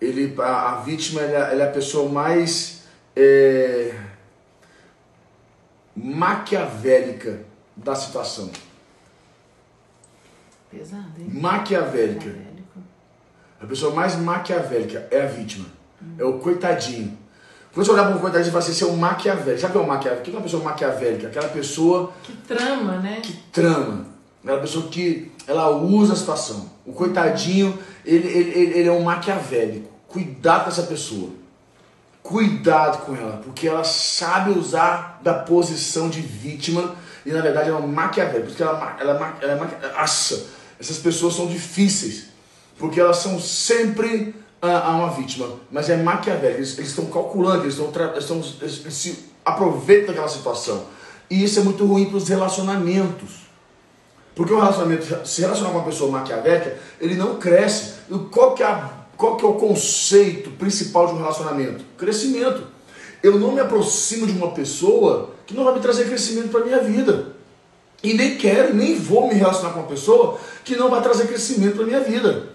Ele, 0.00 0.34
a, 0.40 0.72
a 0.72 0.80
vítima 0.80 1.20
ela, 1.20 1.52
ela 1.52 1.64
é 1.64 1.68
a 1.68 1.72
pessoa 1.72 2.08
mais 2.08 2.82
é, 3.16 3.94
maquiavélica 5.96 7.40
da 7.76 7.94
situação. 7.94 8.50
Pesado, 10.70 11.12
hein? 11.18 11.28
Maquiavélica. 11.30 12.34
A 13.60 13.66
pessoa 13.66 13.94
mais 13.94 14.16
maquiavélica 14.16 15.06
é 15.10 15.22
a 15.22 15.26
vítima. 15.26 15.66
É 16.18 16.24
o 16.24 16.34
coitadinho. 16.34 17.18
Quando 17.72 17.86
você 17.86 17.92
olhar 17.92 18.06
para 18.06 18.16
um 18.16 18.20
coitadinho, 18.20 18.44
você 18.44 18.50
fala 18.52 18.64
assim, 18.64 18.72
você 18.72 18.84
é 18.84 18.86
um 18.86 18.96
maquiavélico. 18.96 19.60
Sabe 19.60 19.70
o 19.70 19.72
que 19.72 19.78
é 19.78 19.80
um 19.84 19.92
maquiavélico? 19.92 20.20
O 20.20 20.24
que 20.24 20.30
é 20.30 20.38
uma 20.38 20.42
pessoa 20.42 20.62
maquiavélica? 20.62 21.26
Aquela 21.26 21.48
pessoa 21.48 22.12
Que 22.22 22.32
trama, 22.32 22.98
né? 22.98 23.20
que 23.22 23.32
trama. 23.50 24.06
Aquela 24.42 24.60
pessoa 24.60 24.86
que 24.88 25.32
ela 25.46 25.70
usa 25.70 26.12
a 26.12 26.16
situação. 26.16 26.70
O 26.86 26.92
coitadinho, 26.92 27.76
ele, 28.04 28.28
ele, 28.28 28.78
ele, 28.78 28.88
é 28.88 28.92
um 28.92 29.02
maquiavélico. 29.02 29.88
Cuidado 30.06 30.64
com 30.64 30.70
essa 30.70 30.84
pessoa. 30.84 31.30
Cuidado 32.22 33.04
com 33.04 33.16
ela, 33.16 33.42
porque 33.44 33.66
ela 33.68 33.84
sabe 33.84 34.52
usar 34.52 35.20
da 35.22 35.34
posição 35.34 36.08
de 36.08 36.20
vítima 36.22 36.94
e 37.26 37.30
na 37.30 37.42
verdade 37.42 37.68
ela 37.68 37.78
é 37.78 37.82
uma 37.82 37.88
maquiavélica. 37.88 38.46
Porque 38.46 38.62
ela, 38.62 38.96
ela, 39.00 39.12
ela, 39.12 39.38
ela, 39.42 39.78
ela, 39.82 40.00
nossa, 40.00 40.46
essas 40.80 40.98
pessoas 40.98 41.34
são 41.34 41.46
difíceis. 41.46 42.26
porque 42.78 43.00
elas 43.00 43.18
são 43.18 43.38
sempre 43.40 44.34
a, 44.64 44.86
a 44.86 44.96
uma 44.96 45.10
vítima, 45.10 45.46
mas 45.70 45.90
é 45.90 45.96
maquiavélico. 45.96 46.58
Eles, 46.58 46.78
estão 46.78 47.06
calculando, 47.06 47.64
eles, 47.64 47.78
estão, 47.78 48.06
eles, 48.06 48.24
estão, 48.24 48.36
eles, 48.60 48.80
eles 48.80 48.94
se 48.94 49.24
aproveitam 49.44 50.08
daquela 50.08 50.28
situação. 50.28 50.84
E 51.30 51.42
isso 51.44 51.60
é 51.60 51.62
muito 51.62 51.84
ruim 51.84 52.06
para 52.06 52.16
os 52.16 52.28
relacionamentos. 52.28 53.44
Porque 54.34 54.52
o 54.52 54.58
relacionamento, 54.58 55.26
se 55.26 55.42
relacionar 55.42 55.70
com 55.70 55.78
uma 55.78 55.84
pessoa 55.84 56.10
maquiavélica, 56.10 56.76
ele 57.00 57.14
não 57.14 57.36
cresce. 57.36 57.94
E 58.10 58.18
qual 58.30 58.54
que, 58.54 58.62
é 58.62 58.66
a, 58.66 58.90
qual 59.16 59.36
que 59.36 59.44
é 59.44 59.48
o 59.48 59.54
conceito 59.54 60.50
principal 60.52 61.06
de 61.06 61.14
um 61.14 61.18
relacionamento? 61.18 61.84
Crescimento. 61.96 62.66
Eu 63.22 63.38
não 63.38 63.52
me 63.52 63.60
aproximo 63.60 64.26
de 64.26 64.32
uma 64.32 64.50
pessoa 64.50 65.30
que 65.46 65.54
não 65.54 65.64
vai 65.64 65.74
me 65.74 65.80
trazer 65.80 66.06
crescimento 66.06 66.48
para 66.48 66.60
a 66.60 66.64
minha 66.64 66.80
vida. 66.80 67.34
E 68.02 68.12
nem 68.12 68.36
quero, 68.36 68.74
nem 68.74 68.98
vou 68.98 69.28
me 69.28 69.34
relacionar 69.34 69.72
com 69.72 69.80
uma 69.80 69.88
pessoa 69.88 70.38
que 70.62 70.76
não 70.76 70.90
vai 70.90 71.00
trazer 71.00 71.26
crescimento 71.26 71.76
para 71.76 71.86
minha 71.86 72.00
vida. 72.00 72.48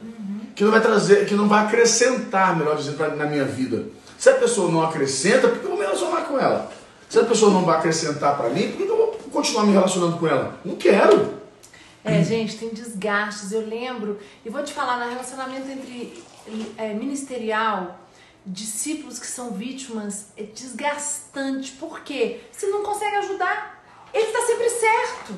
Que 0.60 0.66
não 0.66 0.72
vai 0.72 0.82
trazer, 0.82 1.26
que 1.26 1.36
não 1.36 1.48
vai 1.48 1.64
acrescentar, 1.64 2.54
melhor 2.54 2.76
dizendo, 2.76 3.16
na 3.16 3.26
minha 3.26 3.46
vida. 3.46 3.86
Se 4.18 4.30
a 4.30 4.34
pessoa 4.34 4.70
não 4.70 4.84
acrescenta, 4.84 5.48
por 5.48 5.58
que 5.58 5.64
eu 5.64 5.70
vou 5.70 5.80
me 5.80 5.86
relacionar 5.86 6.24
com 6.24 6.38
ela? 6.38 6.70
Se 7.08 7.18
a 7.18 7.24
pessoa 7.24 7.50
não 7.50 7.64
vai 7.64 7.78
acrescentar 7.78 8.36
para 8.36 8.50
mim, 8.50 8.70
por 8.74 8.76
que 8.76 8.84
eu 8.84 8.98
vou 8.98 9.08
continuar 9.32 9.64
me 9.64 9.72
relacionando 9.72 10.18
com 10.18 10.28
ela? 10.28 10.60
Não 10.66 10.76
quero. 10.76 11.34
É, 12.04 12.22
gente, 12.22 12.58
tem 12.58 12.74
desgastes. 12.74 13.54
Eu 13.54 13.66
lembro, 13.66 14.20
e 14.44 14.50
vou 14.50 14.62
te 14.62 14.74
falar, 14.74 15.00
no 15.00 15.10
relacionamento 15.10 15.72
entre 15.72 16.22
é, 16.78 16.94
ministerial, 16.94 17.98
discípulos 18.46 19.18
que 19.18 19.28
são 19.28 19.52
vítimas, 19.52 20.26
é 20.36 20.44
desgastante. 20.44 21.72
Por 21.72 22.02
quê? 22.02 22.42
Você 22.52 22.68
não 22.68 22.84
consegue 22.84 23.16
ajudar. 23.16 23.82
Ele 24.14 24.26
está 24.26 24.42
sempre 24.42 24.70
certo. 24.70 25.34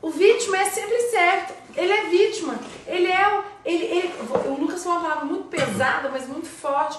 O 0.00 0.08
vítima 0.08 0.56
é 0.56 0.70
sempre 0.70 0.98
certo. 1.10 1.52
Ele 1.76 1.92
é 1.92 2.08
vítima. 2.08 2.58
Ele 2.86 3.08
é 3.08 3.38
o. 3.38 3.51
Ele, 3.64 3.84
ele, 3.84 4.12
o 4.46 4.54
Lucas 4.60 4.82
falou 4.82 4.98
uma 4.98 5.08
palavra 5.08 5.24
muito 5.24 5.44
pesada, 5.44 6.08
mas 6.08 6.28
muito 6.28 6.48
forte 6.48 6.98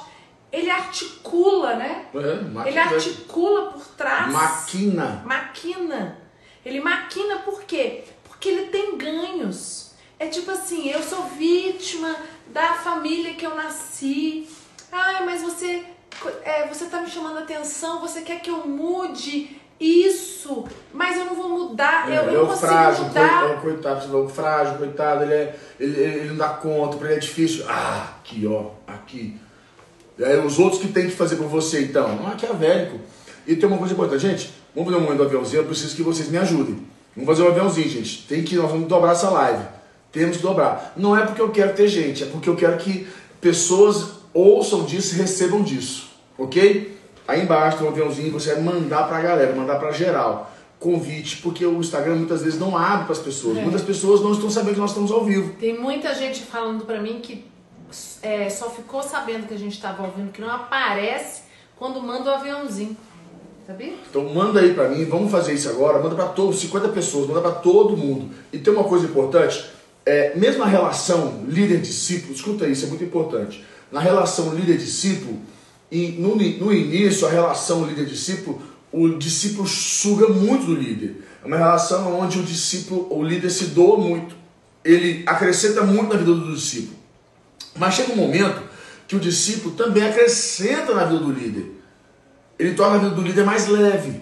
ele 0.53 0.69
articula, 0.69 1.75
né? 1.75 2.05
É, 2.13 2.69
ele 2.69 2.77
articula 2.77 3.71
por 3.71 3.83
trás. 3.97 4.31
Maquina. 4.31 5.23
Maquina. 5.25 6.19
Ele 6.63 6.79
maquina 6.79 7.39
por 7.39 7.63
quê? 7.63 8.03
Porque 8.23 8.49
ele 8.49 8.67
tem 8.67 8.95
ganhos. 8.95 9.93
É 10.19 10.27
tipo 10.27 10.51
assim, 10.51 10.87
eu 10.89 11.01
sou 11.01 11.23
vítima 11.23 12.15
da 12.47 12.73
família 12.75 13.33
que 13.33 13.43
eu 13.43 13.55
nasci. 13.55 14.47
Ai, 14.91 15.25
mas 15.25 15.41
você, 15.41 15.83
é, 16.43 16.67
você 16.67 16.85
tá 16.85 17.01
me 17.01 17.09
chamando 17.09 17.39
a 17.39 17.41
atenção, 17.41 17.99
você 17.99 18.21
quer 18.21 18.39
que 18.39 18.51
eu 18.51 18.67
mude 18.67 19.59
isso, 19.79 20.65
mas 20.93 21.17
eu 21.17 21.25
não 21.25 21.35
vou 21.35 21.49
mudar, 21.49 22.11
é, 22.11 22.17
eu, 22.17 22.23
eu 22.23 22.39
não 22.41 22.47
consigo 22.47 22.67
frágil, 22.67 23.05
mudar. 23.05 23.61
Coitado, 23.61 23.61
coitado, 23.61 24.29
frágil, 24.29 24.77
coitado, 24.77 25.23
ele, 25.23 25.33
é, 25.33 25.55
ele, 25.79 25.99
ele 25.99 26.29
não 26.29 26.37
dá 26.37 26.49
conta, 26.49 26.97
pra 26.97 27.07
ele 27.07 27.17
é 27.17 27.19
difícil. 27.19 27.65
Ah, 27.67 28.15
aqui 28.19 28.47
ó, 28.47 28.71
aqui 28.87 29.37
é 30.19 30.37
os 30.37 30.59
outros 30.59 30.81
que 30.81 30.89
tem 30.89 31.05
que 31.05 31.15
fazer 31.15 31.37
por 31.37 31.47
você, 31.47 31.81
então. 31.81 32.07
Não, 32.15 32.23
maquiavélico. 32.23 32.99
E 33.47 33.55
tem 33.55 33.67
uma 33.67 33.77
coisa 33.77 33.93
importante, 33.93 34.21
gente. 34.21 34.53
Vamos 34.75 34.91
fazer 34.91 35.01
um 35.01 35.05
momento 35.05 35.19
do 35.21 35.25
aviãozinho, 35.25 35.61
eu 35.61 35.65
preciso 35.65 35.95
que 35.95 36.03
vocês 36.03 36.29
me 36.29 36.37
ajudem. 36.37 36.85
Vamos 37.15 37.29
fazer 37.29 37.43
um 37.43 37.51
aviãozinho, 37.51 37.89
gente. 37.89 38.25
Tem 38.27 38.43
que, 38.43 38.55
nós 38.55 38.71
vamos 38.71 38.87
dobrar 38.87 39.11
essa 39.11 39.29
live. 39.29 39.63
Temos 40.11 40.37
que 40.37 40.43
dobrar. 40.43 40.93
Não 40.95 41.17
é 41.17 41.25
porque 41.25 41.41
eu 41.41 41.49
quero 41.49 41.73
ter 41.73 41.87
gente, 41.87 42.23
é 42.23 42.25
porque 42.27 42.47
eu 42.47 42.55
quero 42.55 42.77
que 42.77 43.07
pessoas 43.41 44.11
ouçam 44.33 44.83
disso 44.85 45.15
e 45.15 45.17
recebam 45.17 45.61
disso. 45.61 46.11
Ok? 46.37 46.92
Aí 47.27 47.43
embaixo 47.43 47.77
tem 47.77 47.87
um 47.87 47.89
aviãozinho, 47.89 48.31
você 48.31 48.53
vai 48.53 48.63
mandar 48.63 49.07
pra 49.07 49.21
galera, 49.21 49.55
mandar 49.55 49.79
pra 49.79 49.91
geral. 49.91 50.51
Convite, 50.79 51.37
porque 51.37 51.65
o 51.65 51.79
Instagram 51.79 52.15
muitas 52.15 52.41
vezes 52.41 52.59
não 52.59 52.77
abre 52.77 53.05
para 53.05 53.13
as 53.13 53.19
pessoas. 53.19 53.57
É. 53.57 53.61
Muitas 53.61 53.81
pessoas 53.81 54.21
não 54.21 54.33
estão 54.33 54.49
sabendo 54.49 54.73
que 54.73 54.81
nós 54.81 54.89
estamos 54.91 55.11
ao 55.11 55.23
vivo. 55.23 55.53
Tem 55.59 55.79
muita 55.79 56.13
gente 56.13 56.41
falando 56.41 56.85
para 56.85 57.01
mim 57.01 57.19
que 57.21 57.45
é, 58.21 58.49
só 58.49 58.69
ficou 58.69 59.01
sabendo 59.01 59.47
que 59.47 59.53
a 59.53 59.57
gente 59.57 59.73
estava 59.73 60.03
ouvindo, 60.03 60.31
que 60.31 60.41
não 60.41 60.49
aparece 60.49 61.43
quando 61.77 62.01
manda 62.01 62.31
o 62.31 62.33
aviãozinho. 62.33 62.97
Sabia? 63.65 63.93
Então 64.09 64.27
manda 64.33 64.59
aí 64.59 64.73
para 64.73 64.89
mim, 64.89 65.05
vamos 65.05 65.31
fazer 65.31 65.53
isso 65.53 65.69
agora, 65.69 65.97
manda 65.99 66.15
para 66.15 66.27
todos, 66.27 66.59
50 66.59 66.89
pessoas, 66.89 67.27
manda 67.27 67.39
para 67.39 67.51
todo 67.51 67.95
mundo. 67.95 68.29
E 68.51 68.57
tem 68.57 68.73
uma 68.73 68.83
coisa 68.83 69.05
importante, 69.05 69.65
é, 70.05 70.35
mesmo 70.35 70.63
a 70.63 70.67
relação 70.67 71.45
líder-discípulo, 71.47 72.33
escuta 72.33 72.67
isso, 72.67 72.85
é 72.85 72.89
muito 72.89 73.05
importante. 73.05 73.63
Na 73.89 74.01
relação 74.01 74.53
líder-discípulo, 74.53 75.39
no, 75.93 76.35
no 76.35 76.73
início, 76.73 77.27
a 77.27 77.29
relação 77.29 77.85
líder-discípulo, 77.85 78.61
o 78.91 79.09
discípulo 79.09 79.67
suga 79.67 80.27
muito 80.27 80.65
do 80.65 80.75
líder. 80.75 81.23
É 81.43 81.47
uma 81.47 81.57
relação 81.57 82.19
onde 82.19 82.39
o 82.39 82.43
discípulo, 82.43 83.07
o 83.09 83.23
líder 83.23 83.49
se 83.49 83.65
doa 83.65 83.97
muito. 83.97 84.35
Ele 84.83 85.23
acrescenta 85.25 85.83
muito 85.83 86.13
na 86.13 86.19
vida 86.19 86.33
do 86.33 86.53
discípulo. 86.53 86.97
Mas 87.75 87.95
chega 87.95 88.13
um 88.13 88.15
momento 88.15 88.61
que 89.07 89.15
o 89.15 89.19
discípulo 89.19 89.75
também 89.75 90.03
acrescenta 90.03 90.93
na 90.93 91.05
vida 91.05 91.19
do 91.19 91.31
líder. 91.31 91.71
Ele 92.57 92.73
torna 92.73 92.95
a 92.95 92.99
vida 92.99 93.11
do 93.15 93.21
líder 93.21 93.45
mais 93.45 93.67
leve. 93.67 94.21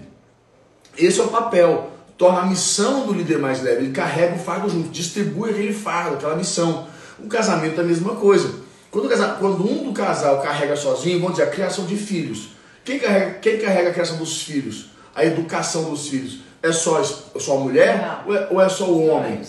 Esse 0.97 1.19
é 1.19 1.23
o 1.23 1.27
papel. 1.27 1.91
Torna 2.17 2.41
a 2.41 2.45
missão 2.45 3.05
do 3.05 3.13
líder 3.13 3.39
mais 3.39 3.61
leve. 3.61 3.83
Ele 3.83 3.93
carrega 3.93 4.35
o 4.35 4.39
fardo 4.39 4.69
junto, 4.69 4.89
distribui 4.89 5.51
aquele 5.51 5.73
fardo, 5.73 6.15
aquela 6.15 6.35
missão. 6.35 6.87
O 7.19 7.27
casamento 7.27 7.79
é 7.79 7.83
a 7.83 7.87
mesma 7.87 8.15
coisa. 8.15 8.60
Quando, 8.91 9.07
quando 9.39 9.71
um 9.71 9.85
do 9.85 9.93
casal 9.93 10.41
carrega 10.41 10.75
sozinho, 10.75 11.19
vamos 11.19 11.37
dizer, 11.37 11.47
a 11.47 11.51
criação 11.51 11.85
de 11.85 11.95
filhos. 11.95 12.49
Quem 12.83 12.99
carrega, 12.99 13.31
quem 13.35 13.57
carrega 13.57 13.89
a 13.89 13.93
criação 13.93 14.17
dos 14.17 14.41
filhos? 14.43 14.87
A 15.15 15.25
educação 15.25 15.89
dos 15.89 16.09
filhos? 16.09 16.39
É 16.61 16.71
só, 16.73 17.01
só 17.03 17.57
a 17.57 17.59
mulher 17.59 18.21
ou 18.25 18.35
é, 18.35 18.47
ou 18.51 18.61
é 18.61 18.69
só 18.69 18.85
o 18.85 19.07
homem? 19.07 19.41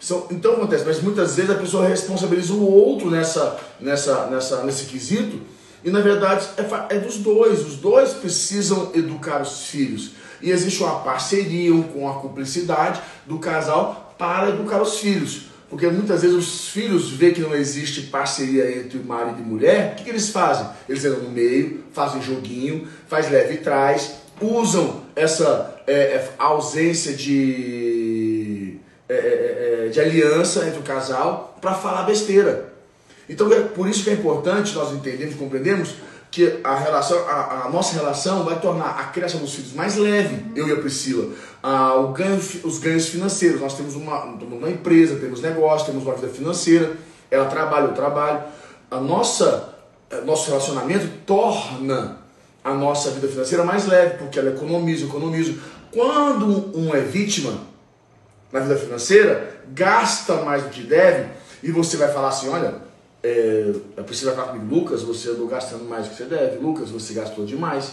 São, 0.00 0.26
então 0.30 0.54
acontece, 0.54 0.84
mas 0.84 1.00
muitas 1.00 1.36
vezes 1.36 1.50
a 1.50 1.54
pessoa 1.54 1.86
responsabiliza 1.86 2.52
o 2.52 2.70
outro 2.70 3.10
nessa, 3.10 3.58
nessa, 3.80 4.26
nessa, 4.26 4.62
nesse 4.64 4.84
quesito, 4.84 5.40
e 5.84 5.90
na 5.90 6.00
verdade 6.00 6.46
é, 6.56 6.96
é 6.96 6.98
dos 6.98 7.18
dois, 7.18 7.66
os 7.66 7.76
dois 7.76 8.10
precisam 8.10 8.90
educar 8.94 9.42
os 9.42 9.66
filhos. 9.66 10.12
E 10.40 10.50
existe 10.50 10.82
uma 10.82 11.00
parceria 11.00 11.72
com 11.92 12.08
a 12.08 12.14
cumplicidade 12.14 13.00
do 13.26 13.38
casal 13.38 14.14
para 14.16 14.50
educar 14.50 14.80
os 14.80 14.98
filhos. 14.98 15.42
Porque 15.68 15.86
muitas 15.88 16.22
vezes 16.22 16.36
os 16.36 16.68
filhos 16.68 17.10
veem 17.10 17.34
que 17.34 17.40
não 17.40 17.54
existe 17.54 18.02
parceria 18.02 18.78
entre 18.78 18.98
marido 19.00 19.38
e 19.40 19.42
mulher, 19.42 19.92
o 19.92 19.96
que, 19.96 20.04
que 20.04 20.10
eles 20.10 20.30
fazem? 20.30 20.66
Eles 20.88 21.04
entram 21.04 21.22
no 21.22 21.30
meio, 21.30 21.84
fazem 21.92 22.22
joguinho, 22.22 22.88
faz 23.06 23.30
leve 23.30 23.54
e 23.54 23.58
traz, 23.58 24.14
usam 24.40 25.02
essa 25.14 25.82
é, 25.86 25.92
é 25.92 26.30
ausência 26.38 27.12
de 27.12 28.78
é, 29.10 29.14
é, 29.14 29.86
é, 29.86 29.88
de 29.88 30.00
aliança 30.00 30.66
entre 30.66 30.80
o 30.80 30.82
casal 30.82 31.56
para 31.62 31.72
falar 31.72 32.02
besteira. 32.02 32.72
Então 33.26 33.50
é 33.52 33.60
por 33.60 33.88
isso 33.88 34.04
que 34.04 34.10
é 34.10 34.12
importante 34.12 34.74
nós 34.74 34.92
entendermos, 34.92 35.34
compreendemos 35.34 35.94
que 36.30 36.60
a 36.62 36.76
relação, 36.76 37.18
a, 37.26 37.64
a, 37.64 37.70
nossa 37.70 37.94
relação 37.94 38.44
vai 38.44 38.60
tornar 38.60 38.90
a 38.98 39.04
criação 39.04 39.40
dos 39.40 39.54
filhos 39.54 39.72
mais 39.72 39.96
leve, 39.96 40.44
eu 40.54 40.68
e 40.68 40.72
a 40.72 40.76
Priscila. 40.76 41.32
Ah, 41.62 41.94
ganho, 42.14 42.36
os 42.64 42.78
ganhos 42.78 43.08
financeiros, 43.08 43.60
nós 43.60 43.74
temos 43.74 43.94
uma, 43.94 44.24
uma 44.24 44.70
empresa, 44.70 45.16
temos 45.16 45.40
negócio, 45.40 45.86
temos 45.86 46.04
uma 46.04 46.14
vida 46.14 46.28
financeira, 46.28 46.92
ela 47.30 47.46
trabalha, 47.46 47.86
eu 47.86 47.94
trabalho. 47.94 48.42
A 48.90 49.00
nossa, 49.00 49.74
nosso 50.24 50.48
relacionamento 50.48 51.08
torna 51.26 52.18
a 52.62 52.74
nossa 52.74 53.10
vida 53.10 53.28
financeira 53.28 53.64
mais 53.64 53.86
leve, 53.86 54.18
porque 54.18 54.38
ela 54.38 54.50
economiza, 54.50 55.06
economiza. 55.06 55.54
Quando 55.92 56.76
um 56.76 56.94
é 56.94 57.00
vítima, 57.00 57.54
na 58.52 58.60
vida 58.60 58.76
financeira, 58.76 59.62
gasta 59.68 60.34
mais 60.36 60.62
do 60.62 60.68
que 60.70 60.82
deve, 60.82 61.30
e 61.62 61.70
você 61.70 61.96
vai 61.96 62.12
falar 62.12 62.28
assim, 62.28 62.48
olha, 62.48 62.87
é, 63.22 63.72
a 63.96 64.02
Priscila 64.02 64.32
vai 64.32 64.44
falar 64.44 64.58
comigo, 64.58 64.74
Lucas, 64.74 65.02
você 65.02 65.30
andou 65.30 65.48
gastando 65.48 65.84
mais 65.84 66.04
do 66.04 66.10
que 66.10 66.16
você 66.16 66.24
deve, 66.24 66.58
Lucas, 66.58 66.90
você 66.90 67.14
gastou 67.14 67.44
demais, 67.44 67.92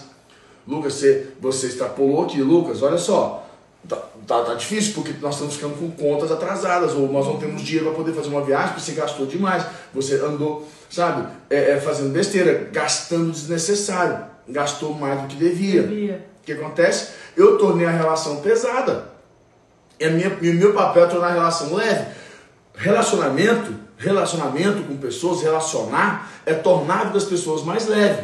Lucas, 0.67 0.93
você, 0.93 1.27
você 1.39 1.67
extrapolou 1.67 2.23
aqui, 2.23 2.41
Lucas, 2.41 2.81
olha 2.83 2.97
só, 2.97 3.47
tá, 3.87 3.95
tá, 4.27 4.43
tá, 4.43 4.53
difícil 4.53 4.93
porque 4.93 5.13
nós 5.21 5.35
estamos 5.35 5.55
ficando 5.55 5.75
com 5.75 5.91
contas 5.91 6.31
atrasadas, 6.31 6.93
ou 6.93 7.11
nós 7.11 7.25
não 7.25 7.37
temos 7.37 7.61
dinheiro 7.61 7.87
para 7.87 7.95
poder 7.95 8.13
fazer 8.13 8.29
uma 8.29 8.41
viagem, 8.41 8.69
porque 8.69 8.81
você 8.81 8.93
gastou 8.93 9.25
demais, 9.25 9.65
você 9.93 10.15
andou, 10.15 10.67
sabe, 10.89 11.27
é, 11.49 11.71
é, 11.71 11.79
fazendo 11.79 12.11
besteira, 12.11 12.69
gastando 12.71 13.31
desnecessário, 13.31 14.25
gastou 14.47 14.93
mais 14.93 15.21
do 15.21 15.27
que 15.27 15.35
devia. 15.35 15.83
devia. 15.83 16.25
O 16.41 16.45
que 16.45 16.51
acontece? 16.51 17.13
Eu 17.35 17.57
tornei 17.57 17.87
a 17.87 17.91
relação 17.91 18.37
pesada. 18.37 19.15
A 19.99 20.09
minha, 20.09 20.37
e 20.41 20.49
o 20.51 20.53
meu 20.53 20.73
papel 20.73 21.05
é 21.05 21.07
tornar 21.07 21.27
a 21.29 21.33
relação 21.33 21.73
leve. 21.73 22.05
Relacionamento, 22.75 23.73
relacionamento 24.05 24.83
com 24.83 24.95
pessoas, 24.97 25.41
relacionar, 25.41 26.31
é 26.45 26.53
tornar 26.53 26.93
a 26.93 27.03
vida 27.05 27.13
das 27.15 27.25
pessoas 27.25 27.63
mais 27.63 27.87
leve. 27.87 28.23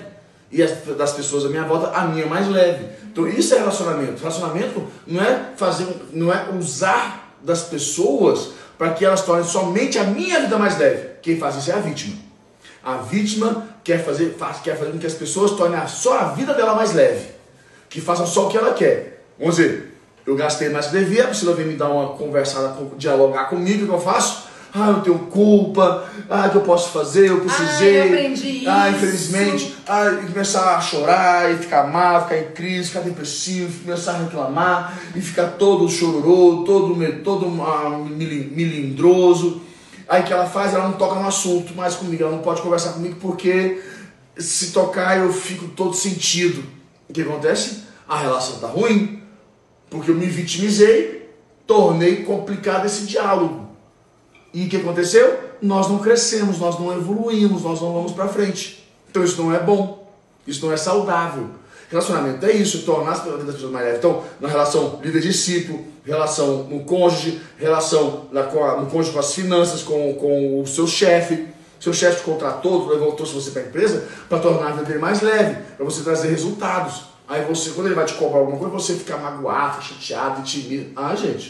E 0.51 0.61
as, 0.61 0.71
das 0.97 1.13
pessoas 1.13 1.45
à 1.45 1.49
minha 1.49 1.63
volta, 1.63 1.97
a 1.97 2.05
minha 2.05 2.25
mais 2.25 2.47
leve. 2.47 2.85
Então 3.11 3.27
isso 3.27 3.53
é 3.55 3.57
relacionamento. 3.57 4.19
Relacionamento 4.19 4.83
não 5.07 5.23
é 5.23 5.51
fazer, 5.55 5.87
não 6.13 6.31
é 6.31 6.49
usar 6.57 7.35
das 7.41 7.63
pessoas 7.63 8.51
para 8.77 8.93
que 8.93 9.03
elas 9.03 9.21
tornem 9.21 9.45
somente 9.45 9.97
a 9.97 10.03
minha 10.03 10.39
vida 10.41 10.57
mais 10.57 10.77
leve. 10.77 11.09
Quem 11.21 11.37
faz 11.37 11.55
isso 11.55 11.71
é 11.71 11.73
a 11.73 11.79
vítima. 11.79 12.15
A 12.83 12.97
vítima 12.97 13.67
quer 13.83 14.03
fazer, 14.03 14.35
faz, 14.37 14.59
quer 14.59 14.77
fazer 14.77 14.91
com 14.91 14.99
que 14.99 15.07
as 15.07 15.13
pessoas 15.13 15.51
tornem 15.51 15.87
só 15.87 16.19
a 16.19 16.25
vida 16.33 16.53
dela 16.53 16.75
mais 16.75 16.93
leve. 16.93 17.29
Que 17.89 18.01
façam 18.01 18.25
só 18.25 18.47
o 18.47 18.49
que 18.49 18.57
ela 18.57 18.73
quer. 18.73 19.23
Vamos 19.37 19.55
dizer, 19.55 19.91
eu 20.25 20.35
gastei 20.35 20.69
mais 20.69 20.87
que 20.87 20.93
devia, 20.93 21.23
a 21.23 21.27
Priscila 21.27 21.53
vem 21.53 21.65
me 21.65 21.75
dar 21.75 21.89
uma 21.89 22.09
conversada, 22.09 22.75
dialogar 22.97 23.45
comigo, 23.45 23.83
o 23.83 23.87
que 23.87 23.93
eu 23.93 23.99
faço? 23.99 24.50
Ah, 24.73 24.89
eu 24.89 25.01
tenho 25.01 25.19
culpa. 25.19 26.09
Ah, 26.29 26.47
que 26.49 26.55
eu 26.55 26.61
posso 26.61 26.91
fazer? 26.91 27.27
Eu 27.29 27.41
precisei. 27.41 27.99
Ah, 28.01 28.05
eu 28.05 28.13
aprendi 28.13 28.63
Ah, 28.67 28.89
isso. 28.89 28.97
infelizmente. 28.97 29.75
Ah, 29.87 30.11
e 30.23 30.27
começar 30.31 30.77
a 30.77 30.81
chorar, 30.81 31.51
e 31.51 31.57
ficar 31.57 31.87
mal, 31.87 32.23
ficar 32.23 32.37
em 32.39 32.51
crise, 32.51 32.87
ficar 32.87 33.01
depressivo, 33.01 33.83
começar 33.83 34.13
a 34.13 34.17
reclamar, 34.19 34.97
e 35.15 35.19
ficar 35.21 35.47
todo 35.57 35.89
chororô, 35.89 36.63
todo, 36.65 36.95
todo 37.23 37.61
ah, 37.61 37.89
mili- 38.09 38.49
milindroso. 38.55 39.61
Aí 40.07 40.21
o 40.21 40.25
que 40.25 40.31
ela 40.33 40.45
faz? 40.45 40.73
Ela 40.73 40.85
não 40.87 40.93
toca 40.97 41.15
no 41.19 41.27
assunto 41.27 41.73
mais 41.75 41.95
comigo, 41.95 42.23
ela 42.23 42.31
não 42.31 42.39
pode 42.39 42.61
conversar 42.61 42.93
comigo 42.93 43.15
porque 43.21 43.81
se 44.37 44.71
tocar 44.71 45.17
eu 45.17 45.31
fico 45.33 45.67
todo 45.69 45.93
sentido. 45.93 46.63
O 47.09 47.13
que 47.13 47.21
acontece? 47.21 47.83
A 48.07 48.17
relação 48.17 48.59
tá 48.59 48.67
ruim, 48.67 49.21
porque 49.89 50.11
eu 50.11 50.15
me 50.15 50.25
vitimizei, 50.27 51.29
tornei 51.67 52.23
complicado 52.23 52.85
esse 52.85 53.03
diálogo. 53.05 53.70
E 54.53 54.65
o 54.65 54.69
que 54.69 54.77
aconteceu? 54.77 55.39
Nós 55.61 55.87
não 55.87 55.99
crescemos, 55.99 56.59
nós 56.59 56.79
não 56.79 56.91
evoluímos, 56.93 57.63
nós 57.63 57.79
não 57.81 57.93
vamos 57.93 58.11
para 58.11 58.27
frente. 58.27 58.85
Então 59.09 59.23
isso 59.23 59.41
não 59.41 59.53
é 59.53 59.59
bom, 59.59 60.11
isso 60.45 60.65
não 60.65 60.73
é 60.73 60.77
saudável. 60.77 61.49
Relacionamento 61.89 62.45
é 62.45 62.53
isso, 62.53 62.83
tornar 62.83 63.11
as 63.11 63.19
pessoas 63.19 63.71
mais 63.71 63.85
leves. 63.85 63.99
Então, 63.99 64.23
na 64.39 64.47
relação 64.47 64.99
líder-discípulo, 65.03 65.85
relação 66.05 66.63
no 66.63 66.85
cônjuge, 66.85 67.41
relação 67.57 68.27
na, 68.31 68.43
no 68.43 68.85
cônjuge 68.87 69.11
com 69.11 69.19
as 69.19 69.33
finanças, 69.33 69.83
com, 69.83 70.13
com 70.15 70.61
o 70.61 70.67
seu 70.67 70.87
chefe. 70.87 71.47
Seu 71.81 71.93
chefe 71.93 72.19
te 72.19 72.23
contratou, 72.23 72.87
levou 72.87 73.11
trouxe 73.13 73.33
você 73.33 73.51
para 73.51 73.63
a 73.63 73.65
empresa 73.65 74.07
para 74.29 74.39
tornar 74.39 74.67
a 74.67 74.71
vida 74.71 74.85
dele 74.85 74.99
mais 74.99 75.21
leve, 75.21 75.61
para 75.75 75.83
você 75.83 76.01
trazer 76.01 76.29
resultados. 76.29 77.05
Aí 77.27 77.43
você, 77.43 77.71
quando 77.71 77.87
ele 77.87 77.95
vai 77.95 78.05
te 78.05 78.13
cobrar 78.13 78.39
alguma 78.39 78.57
coisa, 78.57 78.73
você 78.73 78.93
fica 78.93 79.17
magoado, 79.17 79.83
chateado, 79.83 80.43
tímido. 80.43 80.91
Ah, 80.95 81.15
gente, 81.15 81.49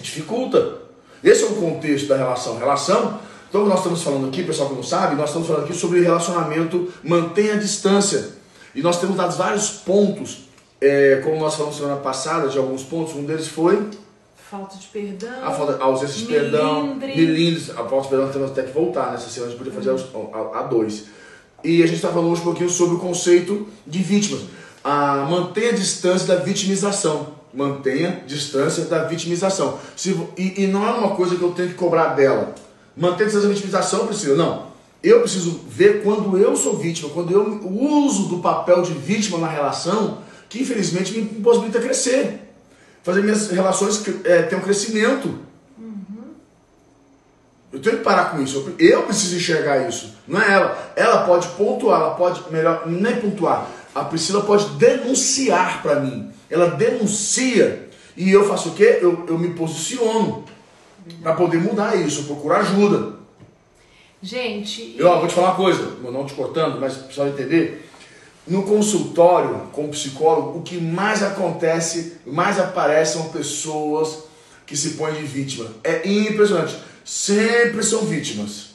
dificulta. 0.00 0.87
Esse 1.22 1.44
é 1.44 1.46
o 1.46 1.54
contexto 1.56 2.06
da 2.08 2.16
relação. 2.16 2.58
Relação, 2.58 3.18
então 3.48 3.66
nós 3.66 3.78
estamos 3.78 4.02
falando 4.02 4.28
aqui, 4.28 4.42
pessoal 4.44 4.68
que 4.68 4.74
não 4.76 4.82
sabe, 4.82 5.16
nós 5.16 5.30
estamos 5.30 5.48
falando 5.48 5.64
aqui 5.64 5.74
sobre 5.74 6.00
relacionamento, 6.00 6.92
mantenha 7.02 7.54
a 7.54 7.56
distância. 7.56 8.30
E 8.74 8.82
nós 8.82 9.00
temos 9.00 9.16
dado 9.16 9.36
vários 9.36 9.70
pontos, 9.70 10.40
é, 10.80 11.16
como 11.24 11.40
nós 11.40 11.54
falamos 11.56 11.76
semana 11.76 11.96
passada, 11.96 12.48
de 12.48 12.58
alguns 12.58 12.82
pontos, 12.82 13.14
um 13.14 13.24
deles 13.24 13.48
foi 13.48 13.88
Falta 14.50 14.76
de 14.78 14.86
perdão. 14.86 15.44
a, 15.44 15.50
falta, 15.50 15.76
a 15.82 15.84
ausência 15.84 16.16
de 16.20 16.24
perdão, 16.26 16.82
Milindre. 16.86 17.16
milindres, 17.16 17.70
a 17.70 17.84
falta 17.84 18.02
de 18.04 18.08
perdão 18.08 18.28
temos 18.30 18.50
até 18.50 18.62
que 18.62 18.72
voltar, 18.72 19.10
nessa 19.12 19.28
semana 19.28 19.52
a 19.52 19.54
gente 19.54 19.58
podia 19.58 19.72
fazer 19.74 19.90
aos- 19.90 20.06
a, 20.54 20.60
a 20.60 20.62
dois. 20.62 21.04
E 21.64 21.82
a 21.82 21.86
gente 21.86 21.96
está 21.96 22.08
falando 22.08 22.30
hoje 22.30 22.40
um 22.40 22.44
pouquinho 22.44 22.70
sobre 22.70 22.94
o 22.96 22.98
conceito 22.98 23.66
de 23.86 23.98
vítimas. 24.02 24.42
A, 24.82 25.26
mantenha 25.28 25.70
a 25.70 25.74
distância 25.74 26.26
da 26.28 26.36
vitimização. 26.42 27.37
Mantenha 27.52 28.22
distância 28.26 28.84
da 28.84 29.04
vitimização. 29.04 29.78
Se, 29.96 30.10
e, 30.36 30.64
e 30.64 30.66
não 30.66 30.86
é 30.86 30.90
uma 30.90 31.16
coisa 31.16 31.36
que 31.36 31.42
eu 31.42 31.52
tenho 31.52 31.68
que 31.68 31.74
cobrar 31.74 32.08
dela. 32.14 32.54
Manter 32.96 33.24
distância 33.24 33.48
da 33.48 33.54
vitimização, 33.54 34.06
Priscila, 34.06 34.36
não. 34.36 34.68
Eu 35.02 35.20
preciso 35.20 35.60
ver 35.68 36.02
quando 36.02 36.36
eu 36.36 36.56
sou 36.56 36.76
vítima, 36.76 37.08
quando 37.10 37.32
eu 37.32 37.66
uso 37.68 38.28
do 38.28 38.38
papel 38.38 38.82
de 38.82 38.92
vítima 38.92 39.38
na 39.38 39.48
relação, 39.48 40.18
que 40.48 40.60
infelizmente 40.60 41.12
me 41.12 41.24
possibilita 41.40 41.80
crescer 41.80 42.48
fazer 43.08 43.22
minhas 43.22 43.50
relações 43.50 44.02
é, 44.24 44.42
ter 44.42 44.56
um 44.56 44.60
crescimento. 44.60 45.38
Eu 47.72 47.80
tenho 47.80 47.98
que 47.98 48.04
parar 48.04 48.30
com 48.30 48.42
isso. 48.42 48.74
Eu 48.78 49.02
preciso 49.04 49.36
enxergar 49.36 49.88
isso. 49.88 50.14
Não 50.26 50.40
é 50.40 50.52
ela. 50.52 50.92
Ela 50.94 51.24
pode 51.24 51.48
pontuar, 51.48 52.00
ela 52.00 52.14
pode, 52.14 52.42
melhor, 52.50 52.86
nem 52.86 53.16
pontuar. 53.16 53.66
A 53.94 54.04
Priscila 54.04 54.42
pode 54.42 54.68
denunciar 54.76 55.82
para 55.82 56.00
mim. 56.00 56.30
Ela 56.50 56.70
denuncia. 56.70 57.88
E 58.16 58.30
eu 58.30 58.46
faço 58.48 58.70
o 58.70 58.74
quê? 58.74 58.98
Eu, 59.00 59.26
eu 59.28 59.38
me 59.38 59.54
posiciono 59.54 60.44
para 61.22 61.34
poder 61.34 61.58
mudar 61.58 61.94
isso. 61.96 62.20
Eu 62.22 62.24
procuro 62.24 62.54
ajuda. 62.54 63.18
Gente, 64.20 64.96
Eu 64.98 65.06
ó, 65.06 65.20
vou 65.20 65.28
te 65.28 65.34
falar 65.34 65.48
uma 65.48 65.56
coisa, 65.56 65.96
não 66.02 66.26
te 66.26 66.34
cortando, 66.34 66.80
mas 66.80 66.96
precisa 66.96 67.28
entender. 67.28 67.88
No 68.48 68.64
consultório 68.64 69.68
com 69.72 69.84
o 69.84 69.88
psicólogo, 69.90 70.58
o 70.58 70.62
que 70.62 70.80
mais 70.80 71.22
acontece, 71.22 72.18
mais 72.26 72.58
aparecem 72.58 73.20
são 73.20 73.30
pessoas 73.30 74.24
que 74.66 74.76
se 74.76 74.94
põem 74.94 75.14
de 75.14 75.22
vítima. 75.22 75.70
É 75.84 76.08
impressionante. 76.08 76.76
Sempre 77.04 77.82
são 77.82 78.00
vítimas. 78.06 78.70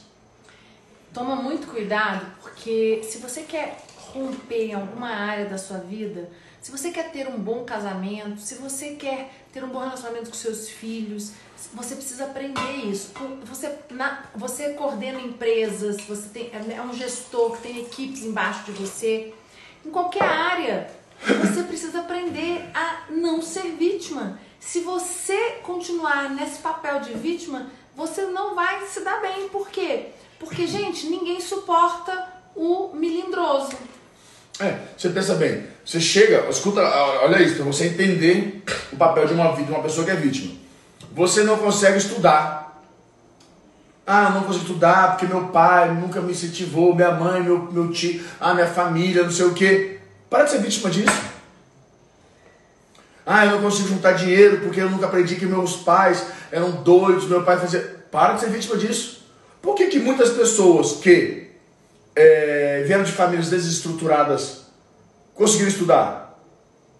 toma 1.12 1.36
muito 1.36 1.66
cuidado, 1.66 2.24
porque 2.40 3.02
se 3.02 3.18
você 3.18 3.42
quer 3.42 3.76
romper 3.96 4.70
em 4.70 4.74
alguma 4.74 5.08
área 5.08 5.44
da 5.46 5.58
sua 5.58 5.78
vida, 5.78 6.30
se 6.64 6.70
você 6.70 6.90
quer 6.90 7.10
ter 7.12 7.28
um 7.28 7.36
bom 7.38 7.62
casamento, 7.62 8.40
se 8.40 8.54
você 8.54 8.92
quer 8.94 9.30
ter 9.52 9.62
um 9.62 9.68
bom 9.68 9.80
relacionamento 9.80 10.30
com 10.30 10.34
seus 10.34 10.66
filhos, 10.66 11.32
você 11.74 11.94
precisa 11.94 12.24
aprender 12.24 12.70
isso. 12.86 13.10
Você, 13.44 13.70
na- 13.90 14.24
você 14.34 14.70
coordena 14.70 15.20
empresas, 15.20 16.00
você 16.08 16.26
tem, 16.30 16.50
é 16.74 16.80
um 16.80 16.94
gestor 16.94 17.54
que 17.56 17.62
tem 17.64 17.80
equipes 17.82 18.22
embaixo 18.22 18.64
de 18.64 18.72
você. 18.72 19.34
Em 19.84 19.90
qualquer 19.90 20.24
área, 20.24 20.90
você 21.20 21.64
precisa 21.64 22.00
aprender 22.00 22.64
a 22.72 23.08
não 23.10 23.42
ser 23.42 23.72
vítima. 23.76 24.40
Se 24.58 24.80
você 24.80 25.58
continuar 25.62 26.30
nesse 26.30 26.60
papel 26.62 27.00
de 27.00 27.12
vítima, 27.12 27.66
você 27.94 28.22
não 28.22 28.54
vai 28.54 28.86
se 28.86 29.00
dar 29.00 29.20
bem. 29.20 29.50
Por 29.50 29.68
quê? 29.68 30.12
Porque, 30.38 30.66
gente, 30.66 31.08
ninguém 31.08 31.42
suporta 31.42 32.26
o 32.56 32.88
milindroso. 32.94 33.76
É, 34.58 34.78
você 34.96 35.10
pensa 35.10 35.34
bem. 35.34 35.73
Você 35.84 36.00
chega, 36.00 36.48
escuta, 36.48 36.80
olha 36.80 37.42
isso, 37.42 37.56
para 37.56 37.64
você 37.64 37.86
entender 37.86 38.62
o 38.90 38.96
papel 38.96 39.26
de 39.26 39.34
uma, 39.34 39.52
de 39.52 39.70
uma 39.70 39.82
pessoa 39.82 40.04
que 40.04 40.10
é 40.10 40.16
vítima. 40.16 40.54
Você 41.12 41.42
não 41.42 41.58
consegue 41.58 41.98
estudar. 41.98 42.82
Ah, 44.06 44.30
não 44.30 44.44
consigo 44.44 44.64
estudar 44.64 45.12
porque 45.12 45.26
meu 45.26 45.48
pai 45.48 45.92
nunca 45.94 46.20
me 46.20 46.32
incentivou, 46.32 46.94
minha 46.94 47.10
mãe, 47.12 47.42
meu, 47.42 47.70
meu 47.70 47.90
tio, 47.90 48.22
ah, 48.40 48.54
minha 48.54 48.66
família, 48.66 49.22
não 49.22 49.30
sei 49.30 49.46
o 49.46 49.54
quê. 49.54 49.98
Para 50.28 50.44
de 50.44 50.52
ser 50.52 50.58
vítima 50.58 50.90
disso. 50.90 51.22
Ah, 53.26 53.46
eu 53.46 53.52
não 53.52 53.62
consigo 53.62 53.88
juntar 53.88 54.12
dinheiro 54.12 54.60
porque 54.60 54.80
eu 54.80 54.90
nunca 54.90 55.06
aprendi 55.06 55.36
que 55.36 55.46
meus 55.46 55.76
pais 55.76 56.26
eram 56.50 56.70
doidos, 56.82 57.28
meu 57.28 57.42
pai 57.42 57.58
fazia. 57.58 57.80
Para 58.10 58.34
de 58.34 58.40
ser 58.40 58.50
vítima 58.50 58.76
disso. 58.76 59.24
Por 59.60 59.74
que, 59.74 59.86
que 59.86 59.98
muitas 59.98 60.30
pessoas 60.30 60.92
que 60.92 61.50
é, 62.14 62.84
vieram 62.86 63.02
de 63.02 63.12
famílias 63.12 63.48
desestruturadas 63.48 64.63
conseguiram 65.34 65.68
estudar? 65.70 66.38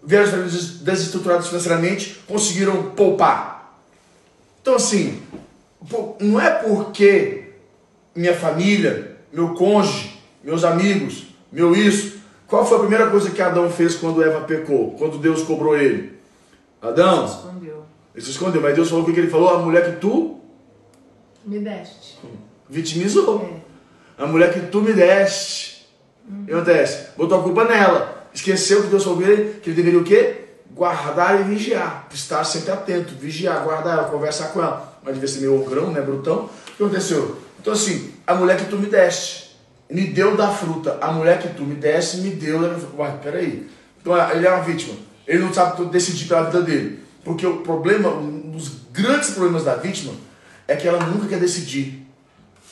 Vieram 0.03 0.25
de 0.25 0.31
famílias 0.31 0.67
desestruturadas 0.79 1.47
financeiramente, 1.47 2.21
conseguiram 2.27 2.91
poupar. 2.91 3.79
Então, 4.61 4.75
assim, 4.75 5.21
não 6.19 6.39
é 6.39 6.49
porque 6.51 7.53
minha 8.15 8.35
família, 8.35 9.17
meu 9.33 9.53
cônjuge, 9.55 10.21
meus 10.43 10.63
amigos, 10.63 11.25
meu 11.51 11.75
isso. 11.75 12.15
Qual 12.47 12.63
foi 12.65 12.77
a 12.77 12.81
primeira 12.81 13.09
coisa 13.09 13.31
que 13.31 13.41
Adão 13.41 13.69
fez 13.71 13.95
quando 13.95 14.23
Eva 14.23 14.41
pecou? 14.41 14.91
Quando 14.91 15.17
Deus 15.17 15.41
cobrou 15.43 15.75
ele? 15.75 16.13
Adão, 16.79 17.25
Escondeu. 17.25 17.83
ele 18.13 18.23
se 18.23 18.29
escondeu, 18.31 18.61
mas 18.61 18.75
Deus 18.75 18.87
falou 18.89 19.03
o 19.03 19.11
que 19.11 19.19
ele 19.19 19.29
falou? 19.29 19.49
A 19.49 19.57
mulher 19.59 19.91
que 19.91 19.99
tu 19.99 20.39
Me 21.43 21.57
deste. 21.59 22.19
vitimizou. 22.69 23.41
É. 24.19 24.23
A 24.23 24.27
mulher 24.27 24.53
que 24.53 24.59
tu 24.67 24.81
me 24.81 24.93
deste. 24.93 25.87
O 26.29 26.45
que 26.45 26.53
acontece? 26.53 27.07
Botou 27.17 27.39
a 27.39 27.43
culpa 27.43 27.65
nela. 27.65 28.24
Esqueceu 28.35 28.83
que 28.83 28.89
Deus 28.89 29.03
falou 29.03 29.21
ele 29.21 29.59
que 29.61 29.69
ele 29.69 29.77
deveria 29.77 29.99
o 29.99 30.03
quê? 30.03 30.41
Guardar 30.71 31.39
e 31.39 31.43
vigiar. 31.43 32.07
Estar 32.13 32.43
sempre 32.43 32.71
atento. 32.71 33.15
Vigiar, 33.15 33.63
guardar 33.63 33.97
ela, 33.97 34.09
conversar 34.09 34.49
com 34.49 34.61
ela. 34.61 34.99
Mas 35.01 35.13
devia 35.13 35.29
ser 35.29 35.39
meio 35.39 35.59
ogrão, 35.61 35.91
né, 35.91 36.01
brutão? 36.01 36.49
O 36.67 36.75
que 36.75 36.83
aconteceu? 36.83 37.37
Então 37.61 37.71
assim, 37.71 38.13
a 38.27 38.35
mulher 38.35 38.57
que 38.57 38.65
tu 38.65 38.77
me 38.77 38.87
deste. 38.87 39.55
Me 39.89 40.07
deu 40.07 40.35
da 40.35 40.49
fruta. 40.49 40.97
A 40.99 41.11
mulher 41.11 41.41
que 41.41 41.47
tu 41.49 41.63
me 41.63 41.75
deste 41.75 42.17
me 42.17 42.31
deu 42.31 42.59
da 42.61 42.75
fruta. 42.75 42.97
Uai, 42.97 43.19
peraí. 43.23 43.69
Então 44.01 44.13
ele 44.31 44.45
é 44.45 44.51
uma 44.51 44.63
vítima. 44.63 44.95
Ele 45.25 45.39
não 45.39 45.53
sabe 45.53 45.85
decidir 45.85 46.27
pela 46.27 46.43
vida 46.43 46.61
dele. 46.61 46.99
Porque 47.23 47.47
o 47.47 47.57
problema, 47.57 48.09
um 48.09 48.51
dos 48.51 48.69
grandes 48.91 49.29
problemas 49.31 49.63
da 49.63 49.75
vítima 49.75 50.13
é 50.67 50.75
que 50.75 50.87
ela 50.87 50.99
nunca 51.05 51.27
quer 51.27 51.39
decidir 51.39 52.05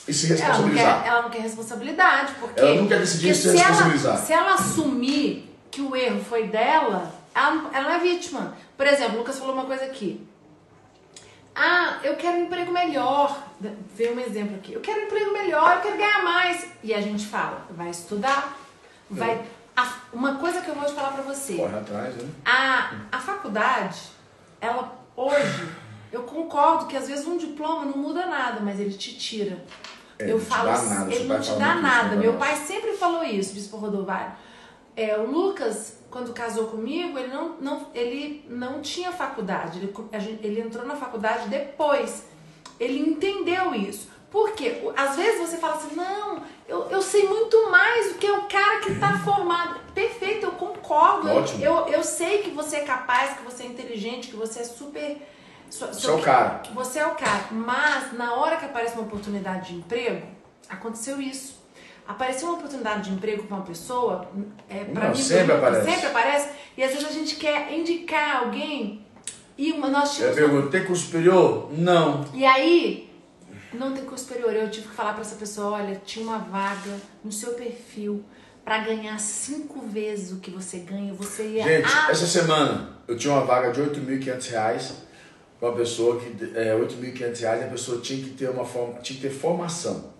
e 0.07 0.13
se 0.13 0.25
Ela 0.25 0.35
não, 0.35 0.47
responsabilizar. 0.47 1.01
quer, 1.03 1.09
ela 1.09 1.21
não 1.21 1.29
quer 1.29 1.41
responsabilidade, 1.41 2.33
porque, 2.39 2.59
Ela 2.59 2.75
não 2.75 2.87
quer 2.87 2.99
decidir 2.99 3.27
porque 3.27 3.41
se 3.41 3.49
se 3.49 3.57
responsabilizar. 3.57 4.15
Ela, 4.15 4.25
se 4.25 4.33
ela 4.33 4.53
assumir 4.53 5.52
que 5.73 5.81
o 5.81 5.95
erro 5.95 6.23
foi 6.23 6.45
dela, 6.47 7.11
ela, 7.33 7.51
não- 7.55 7.73
ela 7.73 7.83
não 7.89 7.95
é 7.95 7.99
vítima. 7.99 8.55
Por 8.77 8.85
exemplo, 8.85 9.15
o 9.15 9.17
Lucas 9.19 9.39
falou 9.39 9.55
uma 9.55 9.65
coisa 9.65 9.85
aqui. 9.85 10.23
Ah, 11.55 11.97
eu 12.03 12.15
quero 12.15 12.37
um 12.37 12.43
emprego 12.45 12.71
melhor. 12.71 13.43
Veio 13.95 14.15
um 14.15 14.19
exemplo 14.19 14.55
aqui. 14.57 14.73
Eu 14.73 14.81
quero 14.81 15.01
um 15.01 15.03
emprego 15.05 15.31
melhor, 15.33 15.75
eu 15.77 15.81
quero 15.81 15.97
ganhar 15.97 16.23
mais. 16.23 16.67
E 16.83 16.93
a 16.93 17.01
gente 17.01 17.25
fala, 17.25 17.65
vai 17.71 17.89
estudar, 17.89 18.55
vai. 19.09 19.43
a- 19.75 19.93
uma 20.11 20.35
coisa 20.35 20.61
que 20.61 20.69
eu 20.69 20.75
vou 20.75 20.85
te 20.85 20.93
falar 20.93 21.13
pra 21.13 21.23
você. 21.23 21.55
Corre 21.55 21.75
atrás, 21.77 22.15
né? 22.15 22.29
A, 22.45 22.91
a 23.11 23.19
faculdade, 23.19 23.99
ela 24.61 24.93
hoje, 25.15 25.67
eu 26.11 26.21
concordo 26.23 26.85
que 26.85 26.95
às 26.95 27.07
vezes 27.07 27.25
um 27.27 27.37
diploma 27.37 27.85
não 27.85 27.97
muda 27.97 28.27
nada, 28.27 28.59
mas 28.61 28.79
ele 28.79 28.93
te 28.93 29.17
tira. 29.17 29.63
É, 30.19 30.31
eu 30.31 30.39
falo, 30.39 30.69
assim, 30.69 30.89
nada, 30.93 31.11
ele 31.13 31.23
não 31.25 31.39
te 31.41 31.49
dá 31.53 31.73
muito 31.73 31.77
isso, 31.77 31.81
nada. 31.81 32.09
né, 32.09 32.15
Meu 32.17 32.33
pai 32.33 32.55
sempre 32.57 32.91
falou 32.93 33.23
isso, 33.23 33.53
Bispo 33.55 33.77
Rodovário. 33.77 34.31
É, 34.95 35.17
o 35.17 35.25
Lucas, 35.25 35.97
quando 36.11 36.33
casou 36.33 36.67
comigo, 36.67 37.17
ele 37.17 37.33
não, 37.33 37.55
não, 37.59 37.87
ele 37.93 38.45
não 38.49 38.81
tinha 38.81 39.11
faculdade. 39.11 39.79
Ele, 39.79 39.93
gente- 40.19 40.45
ele 40.45 40.61
entrou 40.61 40.85
na 40.85 40.95
faculdade 40.95 41.49
depois. 41.49 42.25
ele 42.79 42.99
entendeu 42.99 43.73
isso. 43.73 44.11
Porque 44.29 44.81
às 44.97 45.15
vezes 45.15 45.39
você 45.47 45.57
fala 45.57 45.75
assim, 45.75 45.95
não, 45.95 46.41
eu, 46.67 46.89
eu 46.89 47.01
sei 47.03 47.27
muito 47.27 47.69
mais 47.69 48.13
do 48.13 48.17
que 48.19 48.29
o 48.29 48.41
cara 48.43 48.79
que 48.79 48.91
está 48.91 49.19
formado. 49.19 49.79
Perfeito, 49.93 50.47
eu 50.47 50.51
concordo. 50.53 51.29
Ótimo. 51.29 51.63
Eu, 51.63 51.87
eu 51.87 52.03
sei 52.03 52.41
que 52.41 52.49
você 52.49 52.77
é 52.77 52.81
capaz, 52.83 53.37
que 53.37 53.43
você 53.43 53.61
é 53.63 53.67
inteligente, 53.67 54.29
que 54.29 54.35
você 54.35 54.61
é 54.61 54.63
super. 54.63 55.21
Você 55.69 56.07
é 56.07 56.11
o 56.11 56.21
cara. 56.21 56.61
Você 56.73 56.99
é 56.99 57.05
o 57.07 57.15
cara. 57.15 57.45
Mas 57.51 58.13
na 58.13 58.33
hora 58.33 58.57
que 58.57 58.65
aparece 58.65 58.95
uma 58.95 59.03
oportunidade 59.03 59.69
de 59.71 59.75
emprego, 59.79 60.25
aconteceu 60.67 61.21
isso. 61.21 61.62
Apareceu 62.07 62.49
uma 62.49 62.57
oportunidade 62.57 63.09
de 63.09 63.15
emprego 63.15 63.43
para 63.43 63.57
uma 63.57 63.65
pessoa, 63.65 64.27
é, 64.69 64.83
para 64.83 65.09
mim, 65.09 65.15
sempre 65.15 65.53
aparece. 65.53 65.89
sempre 65.89 66.07
aparece, 66.07 66.49
e 66.77 66.83
às 66.83 66.91
vezes 66.91 67.07
a 67.07 67.11
gente 67.11 67.35
quer 67.35 67.73
indicar 67.73 68.43
alguém 68.43 69.03
e 69.57 69.73
nós 69.73 70.15
tínhamos. 70.15 70.37
Eu 70.37 70.49
pergunto, 70.49 70.69
tem 70.69 70.83
curso 70.83 71.05
superior? 71.05 71.71
Não. 71.77 72.25
E 72.33 72.43
aí, 72.43 73.09
não 73.73 73.93
tem 73.93 74.03
curso 74.03 74.25
superior. 74.25 74.53
Eu 74.53 74.69
tive 74.69 74.87
que 74.87 74.93
falar 74.93 75.13
para 75.13 75.21
essa 75.21 75.35
pessoa: 75.35 75.77
olha, 75.77 76.01
tinha 76.03 76.25
uma 76.25 76.39
vaga 76.39 76.97
no 77.23 77.31
seu 77.31 77.53
perfil 77.53 78.23
para 78.65 78.79
ganhar 78.79 79.19
cinco 79.19 79.81
vezes 79.81 80.31
o 80.31 80.39
que 80.39 80.49
você 80.49 80.79
ganha. 80.79 81.13
Você 81.13 81.47
ia. 81.47 81.63
Gente, 81.63 81.87
ah, 81.93 82.07
essa 82.09 82.25
semana 82.25 82.97
eu 83.07 83.17
tinha 83.17 83.33
uma 83.33 83.45
vaga 83.45 83.71
de 83.71 83.81
R$ 83.81 83.89
8.500 83.89 84.91
para 85.59 85.69
uma 85.69 85.77
pessoa 85.77 86.19
que. 86.19 86.57
É, 86.57 86.75
R$ 86.75 86.85
8.500 86.85 87.41
e 87.41 87.45
a 87.45 87.67
pessoa 87.67 88.01
tinha 88.01 88.23
que 88.23 88.31
ter 88.31 88.49
uma 88.49 88.65
forma, 88.65 88.99
tinha 88.99 89.19
que 89.19 89.27
ter 89.27 89.33
formação. 89.33 90.12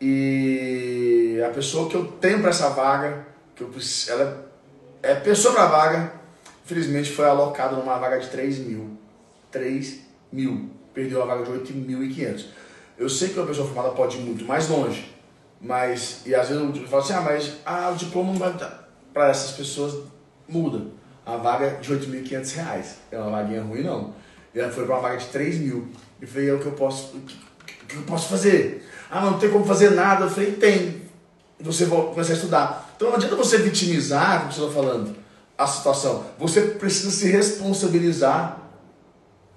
E 0.00 1.40
a 1.44 1.50
pessoa 1.50 1.88
que 1.88 1.96
eu 1.96 2.04
tenho 2.04 2.40
para 2.40 2.50
essa 2.50 2.70
vaga, 2.70 3.26
que 3.54 3.62
eu, 3.62 3.70
ela 4.08 4.48
é 5.02 5.14
pessoa 5.14 5.54
para 5.54 5.66
vaga, 5.66 6.12
infelizmente 6.64 7.10
foi 7.10 7.24
alocada 7.24 7.76
numa 7.76 7.98
vaga 7.98 8.18
de 8.18 8.28
3 8.28 8.58
mil. 8.58 8.96
3 9.50 10.00
mil. 10.32 10.70
Perdeu 10.94 11.22
a 11.22 11.26
vaga 11.26 11.44
de 11.44 11.72
8.500. 11.72 12.46
Eu 12.96 13.08
sei 13.08 13.28
que 13.28 13.38
uma 13.38 13.46
pessoa 13.46 13.66
formada 13.66 13.94
pode 13.94 14.18
ir 14.18 14.20
muito 14.20 14.44
mais 14.44 14.68
longe, 14.68 15.14
mas, 15.60 16.22
e 16.26 16.34
às 16.34 16.48
vezes 16.48 16.62
eu 16.62 16.88
falo 16.88 17.02
assim, 17.02 17.12
ah, 17.12 17.20
mas 17.20 17.54
ah, 17.64 17.90
o 17.92 17.96
diploma 17.96 18.32
não 18.32 18.38
vai. 18.38 18.54
Para 19.12 19.28
essas 19.28 19.52
pessoas, 19.52 20.04
muda. 20.48 20.86
A 21.24 21.36
vaga 21.36 21.78
de 21.80 21.92
8.500 21.92 22.54
reais. 22.54 22.96
É 23.10 23.18
uma 23.18 23.30
vaguinha 23.30 23.62
ruim, 23.62 23.82
não. 23.82 24.14
E 24.54 24.60
ela 24.60 24.72
foi 24.72 24.84
para 24.84 24.94
uma 24.94 25.02
vaga 25.02 25.16
de 25.18 25.26
3 25.26 25.58
mil. 25.58 25.88
E 26.20 26.26
falei, 26.26 26.50
é 26.50 26.52
o 26.52 26.58
que 26.58 26.66
eu 26.66 26.72
posso, 26.72 27.16
o 27.16 27.20
que, 27.20 27.34
o 27.34 27.86
que 27.86 27.96
eu 27.96 28.02
posso 28.02 28.28
fazer? 28.28 28.87
Ah, 29.10 29.22
não 29.22 29.38
tem 29.38 29.50
como 29.50 29.64
fazer 29.64 29.90
nada. 29.90 30.26
Eu 30.26 30.30
falei, 30.30 30.52
tem. 30.52 31.02
Você 31.60 31.86
vai 31.86 32.00
começar 32.02 32.32
a 32.32 32.36
estudar. 32.36 32.92
Então 32.96 33.08
não 33.08 33.16
adianta 33.16 33.36
você 33.36 33.58
vitimizar, 33.58 34.40
como 34.40 34.52
você 34.52 34.60
está 34.60 34.72
falando, 34.72 35.16
a 35.56 35.66
situação. 35.66 36.24
Você 36.38 36.60
precisa 36.60 37.10
se 37.10 37.28
responsabilizar 37.28 38.68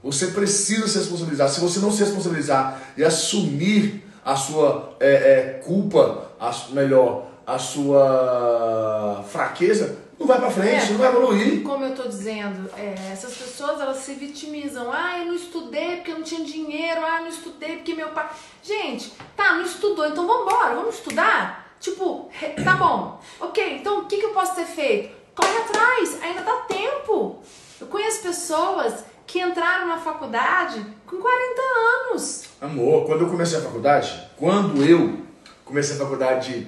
você 0.03 0.27
precisa 0.27 0.87
se 0.87 0.97
responsabilizar. 0.97 1.49
Se 1.49 1.59
você 1.59 1.79
não 1.79 1.91
se 1.91 2.03
responsabilizar 2.03 2.81
e 2.97 3.03
assumir 3.03 4.03
a 4.25 4.35
sua 4.35 4.95
é, 4.99 5.11
é, 5.11 5.61
culpa, 5.63 6.31
a, 6.39 6.51
melhor, 6.71 7.27
a 7.45 7.59
sua 7.59 9.23
fraqueza, 9.29 9.97
não 10.21 10.27
vai 10.27 10.39
para 10.39 10.51
frente, 10.51 10.85
é, 10.85 10.89
não 10.91 10.97
vai 10.99 11.07
evoluir. 11.09 11.63
Como 11.63 11.83
eu 11.83 11.89
estou 11.89 12.07
dizendo, 12.07 12.69
é, 12.77 12.93
essas 13.11 13.35
pessoas 13.35 13.81
elas 13.81 13.97
se 13.97 14.13
vitimizam. 14.13 14.91
Ah, 14.91 15.17
eu 15.19 15.25
não 15.25 15.33
estudei 15.33 15.97
porque 15.97 16.11
eu 16.11 16.15
não 16.15 16.23
tinha 16.23 16.45
dinheiro. 16.45 17.01
Ah, 17.03 17.17
eu 17.17 17.21
não 17.23 17.29
estudei 17.29 17.77
porque 17.77 17.95
meu 17.95 18.09
pai. 18.09 18.29
Gente, 18.61 19.11
tá, 19.35 19.55
não 19.55 19.65
estudou, 19.65 20.05
então 20.07 20.27
vamos 20.27 20.43
embora, 20.43 20.75
vamos 20.75 20.95
estudar? 20.95 21.75
Tipo, 21.79 22.29
tá 22.63 22.75
bom, 22.75 23.19
ok, 23.39 23.77
então 23.77 24.01
o 24.01 24.05
que, 24.05 24.17
que 24.17 24.25
eu 24.25 24.29
posso 24.29 24.53
ter 24.53 24.65
feito? 24.65 25.15
Corre 25.33 25.57
atrás, 25.57 26.21
ainda 26.21 26.43
dá 26.43 26.57
tempo. 26.67 27.39
Eu 27.79 27.87
conheço 27.87 28.21
pessoas 28.21 29.03
que 29.25 29.41
entraram 29.41 29.87
na 29.87 29.97
faculdade 29.97 30.85
com 31.07 31.17
40 31.17 31.61
anos. 32.11 32.43
Amor, 32.61 33.07
quando 33.07 33.21
eu 33.21 33.29
comecei 33.29 33.57
a 33.57 33.61
faculdade, 33.61 34.29
quando 34.37 34.85
eu 34.85 35.21
comecei 35.65 35.95
a 35.95 35.99
faculdade, 35.99 36.67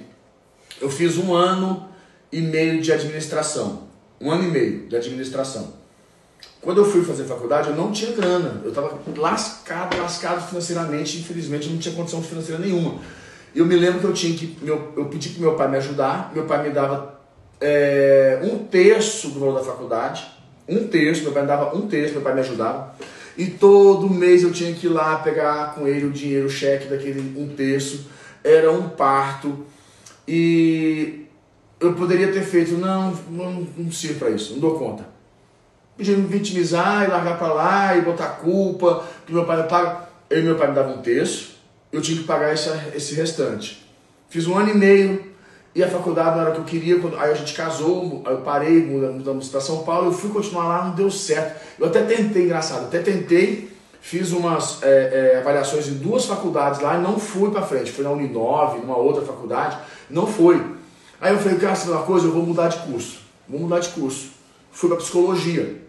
eu 0.82 0.90
fiz 0.90 1.20
um 1.20 1.36
ano 1.36 1.93
e 2.34 2.42
meio 2.42 2.82
de 2.82 2.92
administração. 2.92 3.84
Um 4.20 4.32
ano 4.32 4.44
e 4.46 4.52
meio 4.52 4.88
de 4.88 4.96
administração. 4.96 5.74
Quando 6.62 6.80
eu 6.80 6.86
fui 6.86 7.04
fazer 7.04 7.26
faculdade, 7.26 7.70
eu 7.70 7.76
não 7.76 7.92
tinha 7.92 8.12
grana. 8.12 8.62
Eu 8.64 8.70
estava 8.70 9.00
lascado, 9.18 9.98
lascado 9.98 10.48
financeiramente. 10.48 11.20
Infelizmente, 11.20 11.70
não 11.70 11.78
tinha 11.78 11.94
condição 11.96 12.22
financeira 12.22 12.60
nenhuma. 12.60 13.00
Eu 13.56 13.66
me 13.66 13.76
lembro 13.76 14.00
que 14.00 14.06
eu 14.06 14.14
tinha 14.14 14.38
que. 14.38 14.58
Meu, 14.62 14.94
eu 14.98 15.06
pedi 15.06 15.30
para 15.30 15.42
meu 15.42 15.56
pai 15.56 15.70
me 15.70 15.78
ajudar. 15.78 16.32
Meu 16.34 16.46
pai 16.46 16.64
me 16.64 16.70
dava 16.70 17.20
é, 17.62 18.40
um 18.44 18.60
terço 18.66 19.30
do 19.30 19.40
valor 19.40 19.60
da 19.60 19.64
faculdade 19.64 20.34
um 20.68 20.88
terço, 20.88 21.24
meu 21.24 21.32
pai 21.32 21.42
me 21.42 21.48
dava 21.48 21.76
um 21.76 21.88
terço, 21.88 22.14
meu 22.14 22.22
pai 22.22 22.34
me 22.34 22.40
ajudava. 22.40 22.96
E 23.38 23.48
todo 23.48 24.10
mês 24.10 24.44
eu 24.44 24.52
tinha 24.52 24.74
que 24.74 24.86
ir 24.86 24.90
lá 24.90 25.18
pegar 25.18 25.76
com 25.76 25.88
ele 25.88 26.06
o 26.06 26.12
dinheiro, 26.12 26.46
o 26.46 26.50
cheque 26.50 26.88
daquele 26.88 27.20
um 27.38 27.50
terço. 27.50 28.08
Era 28.44 28.72
um 28.72 28.90
parto. 28.90 29.66
E 30.28 31.23
eu 31.84 31.94
poderia 31.94 32.32
ter 32.32 32.42
feito, 32.44 32.74
não, 32.78 33.12
não, 33.30 33.68
não 33.78 33.92
sirvo 33.92 34.20
para 34.20 34.30
isso, 34.30 34.54
não 34.54 34.60
dou 34.60 34.80
conta. 34.80 35.06
Podia 35.98 36.18
me 36.18 36.26
vitimizar 36.26 37.04
e 37.04 37.08
largar 37.08 37.38
para 37.38 37.54
lá 37.54 37.98
e 37.98 38.02
botar 38.02 38.28
culpa, 38.30 39.04
que 39.26 39.34
meu 39.34 39.46
pai 39.46 39.58
não 39.58 39.68
paga. 39.68 40.10
Ele 40.30 40.42
e 40.42 40.46
meu 40.46 40.56
pai 40.56 40.70
me 40.70 40.74
davam 40.74 40.96
um 40.96 41.02
terço, 41.02 41.58
eu 41.92 42.02
tinha 42.02 42.18
que 42.18 42.24
pagar 42.24 42.54
esse, 42.54 42.70
esse 42.96 43.14
restante. 43.14 43.86
Fiz 44.30 44.48
um 44.48 44.58
ano 44.58 44.70
e 44.70 44.74
meio 44.74 45.34
e 45.76 45.84
a 45.84 45.88
faculdade 45.88 46.36
não 46.36 46.42
era 46.42 46.52
o 46.52 46.54
que 46.54 46.60
eu 46.60 46.66
queria, 46.66 47.00
quando, 47.00 47.18
aí 47.18 47.32
a 47.32 47.36
gente 47.36 47.54
casou, 47.54 48.24
eu 48.26 48.38
parei, 48.38 48.82
mudamos 48.82 49.50
para 49.50 49.60
São 49.60 49.84
Paulo, 49.84 50.08
eu 50.08 50.14
fui 50.14 50.30
continuar 50.30 50.68
lá, 50.68 50.86
não 50.86 50.96
deu 50.96 51.12
certo. 51.12 51.62
Eu 51.80 51.88
até 51.88 52.04
tentei, 52.04 52.44
engraçado, 52.44 52.86
até 52.86 53.00
tentei, 53.00 53.72
fiz 54.00 54.32
umas 54.32 54.82
é, 54.84 55.34
é, 55.34 55.38
avaliações 55.40 55.88
em 55.88 55.96
duas 55.96 56.26
faculdades 56.26 56.80
lá 56.80 56.98
e 56.98 57.02
não 57.02 57.20
fui 57.20 57.52
para 57.52 57.64
frente. 57.64 57.92
Fui 57.92 58.04
na 58.04 58.12
Uninove, 58.12 58.80
numa 58.80 58.98
outra 58.98 59.24
faculdade, 59.24 59.78
não 60.10 60.28
foi. 60.28 60.64
Aí 61.24 61.32
eu 61.32 61.40
falei, 61.40 61.58
cara, 61.58 61.74
sabe 61.74 61.92
uma 61.92 62.04
coisa, 62.04 62.28
eu 62.28 62.34
vou 62.34 62.44
mudar 62.44 62.68
de 62.68 62.80
curso. 62.80 63.20
Vou 63.48 63.58
mudar 63.58 63.80
de 63.80 63.88
curso. 63.92 64.32
Fui 64.74 64.90
para 64.90 64.98
psicologia. 64.98 65.82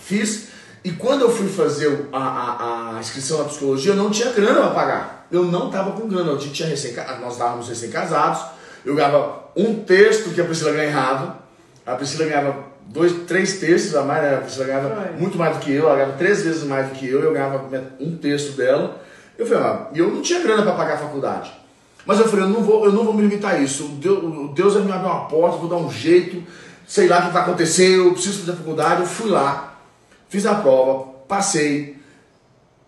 Fiz, 0.00 0.48
e 0.82 0.92
quando 0.92 1.20
eu 1.20 1.30
fui 1.30 1.46
fazer 1.46 2.08
a, 2.10 2.18
a, 2.18 2.96
a 2.96 2.98
inscrição 2.98 3.36
na 3.36 3.44
psicologia, 3.44 3.92
eu 3.92 3.96
não 3.96 4.10
tinha 4.10 4.32
grana 4.32 4.60
para 4.60 4.70
pagar. 4.70 5.26
Eu 5.30 5.44
não 5.44 5.66
estava 5.66 5.92
com 5.92 6.08
grana, 6.08 6.30
eu 6.30 6.38
tinha 6.38 6.66
recém, 6.66 6.94
nós 7.20 7.34
estávamos 7.34 7.68
recém-casados, 7.68 8.46
eu 8.82 8.94
ganhava 8.94 9.44
um 9.54 9.74
terço 9.74 10.30
do 10.30 10.34
que 10.34 10.40
a 10.40 10.44
Priscila 10.44 10.72
ganhava. 10.72 11.38
A 11.84 11.94
Priscila 11.94 12.24
ganhava 12.24 12.56
dois, 12.86 13.12
três 13.26 13.58
terços 13.58 13.94
a 13.94 14.04
mais, 14.04 14.22
né? 14.22 14.36
A 14.36 14.40
Priscila 14.40 14.64
ganhava 14.68 15.10
muito 15.18 15.36
mais 15.36 15.54
do 15.54 15.60
que 15.62 15.70
eu, 15.70 15.84
ela 15.84 15.96
ganhava 15.96 16.14
três 16.14 16.40
vezes 16.40 16.64
mais 16.64 16.88
do 16.88 16.94
que 16.94 17.06
eu, 17.06 17.20
eu 17.20 17.34
ganhava 17.34 17.62
um 18.00 18.16
terço 18.16 18.52
dela. 18.52 19.02
Eu 19.36 19.46
falei, 19.46 19.62
ah, 19.64 19.88
e 19.92 19.98
eu 19.98 20.10
não 20.10 20.22
tinha 20.22 20.40
grana 20.40 20.62
para 20.62 20.72
pagar 20.72 20.94
a 20.94 20.98
faculdade. 20.98 21.65
Mas 22.06 22.20
eu 22.20 22.28
falei, 22.28 22.44
eu 22.44 22.50
não 22.50 22.62
vou, 22.62 22.84
eu 22.84 22.92
não 22.92 23.04
vou 23.04 23.12
me 23.12 23.22
limitar 23.22 23.54
a 23.54 23.58
isso. 23.58 23.84
Deus, 24.00 24.54
Deus 24.54 24.74
vai 24.74 24.84
me 24.84 24.92
abrir 24.92 25.06
uma 25.06 25.24
porta, 25.26 25.56
vou 25.56 25.68
dar 25.68 25.76
um 25.76 25.90
jeito, 25.90 26.42
sei 26.86 27.08
lá 27.08 27.18
o 27.18 27.26
que 27.26 27.32
vai 27.32 27.42
acontecer, 27.42 27.98
eu 27.98 28.12
preciso 28.12 28.40
fazer 28.40 28.56
faculdade. 28.56 29.00
Eu 29.00 29.06
fui 29.06 29.28
lá, 29.28 29.80
fiz 30.28 30.46
a 30.46 30.54
prova, 30.54 31.12
passei 31.26 31.96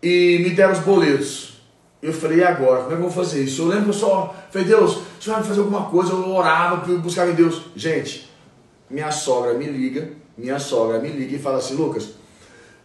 e 0.03 0.39
me 0.43 0.51
deram 0.51 0.73
os 0.73 0.79
boletos. 0.79 1.59
Eu 2.01 2.13
falei, 2.13 2.39
e 2.39 2.45
agora? 2.45 2.83
Como 2.83 2.93
é 2.93 2.97
que 2.97 3.03
eu 3.03 3.11
vou 3.11 3.25
fazer 3.25 3.43
isso? 3.43 3.63
Eu 3.63 3.67
lembro 3.67 3.85
que 3.85 3.91
eu 3.91 3.95
só 3.95 4.35
falei, 4.53 4.69
Deus, 4.69 5.01
você 5.19 5.31
vai 5.31 5.43
fazer 5.43 5.61
alguma 5.61 5.87
coisa, 5.87 6.13
eu 6.13 6.31
orava, 6.31 6.77
buscava 6.99 7.33
em 7.33 7.35
Deus. 7.35 7.63
Gente, 7.75 8.31
minha 8.89 9.11
sogra 9.11 9.55
me 9.55 9.67
liga, 9.67 10.13
minha 10.37 10.61
sogra 10.61 11.01
me 11.01 11.09
liga 11.09 11.35
e 11.35 11.39
fala 11.41 11.59
assim, 11.59 11.75
Lucas, 11.75 12.11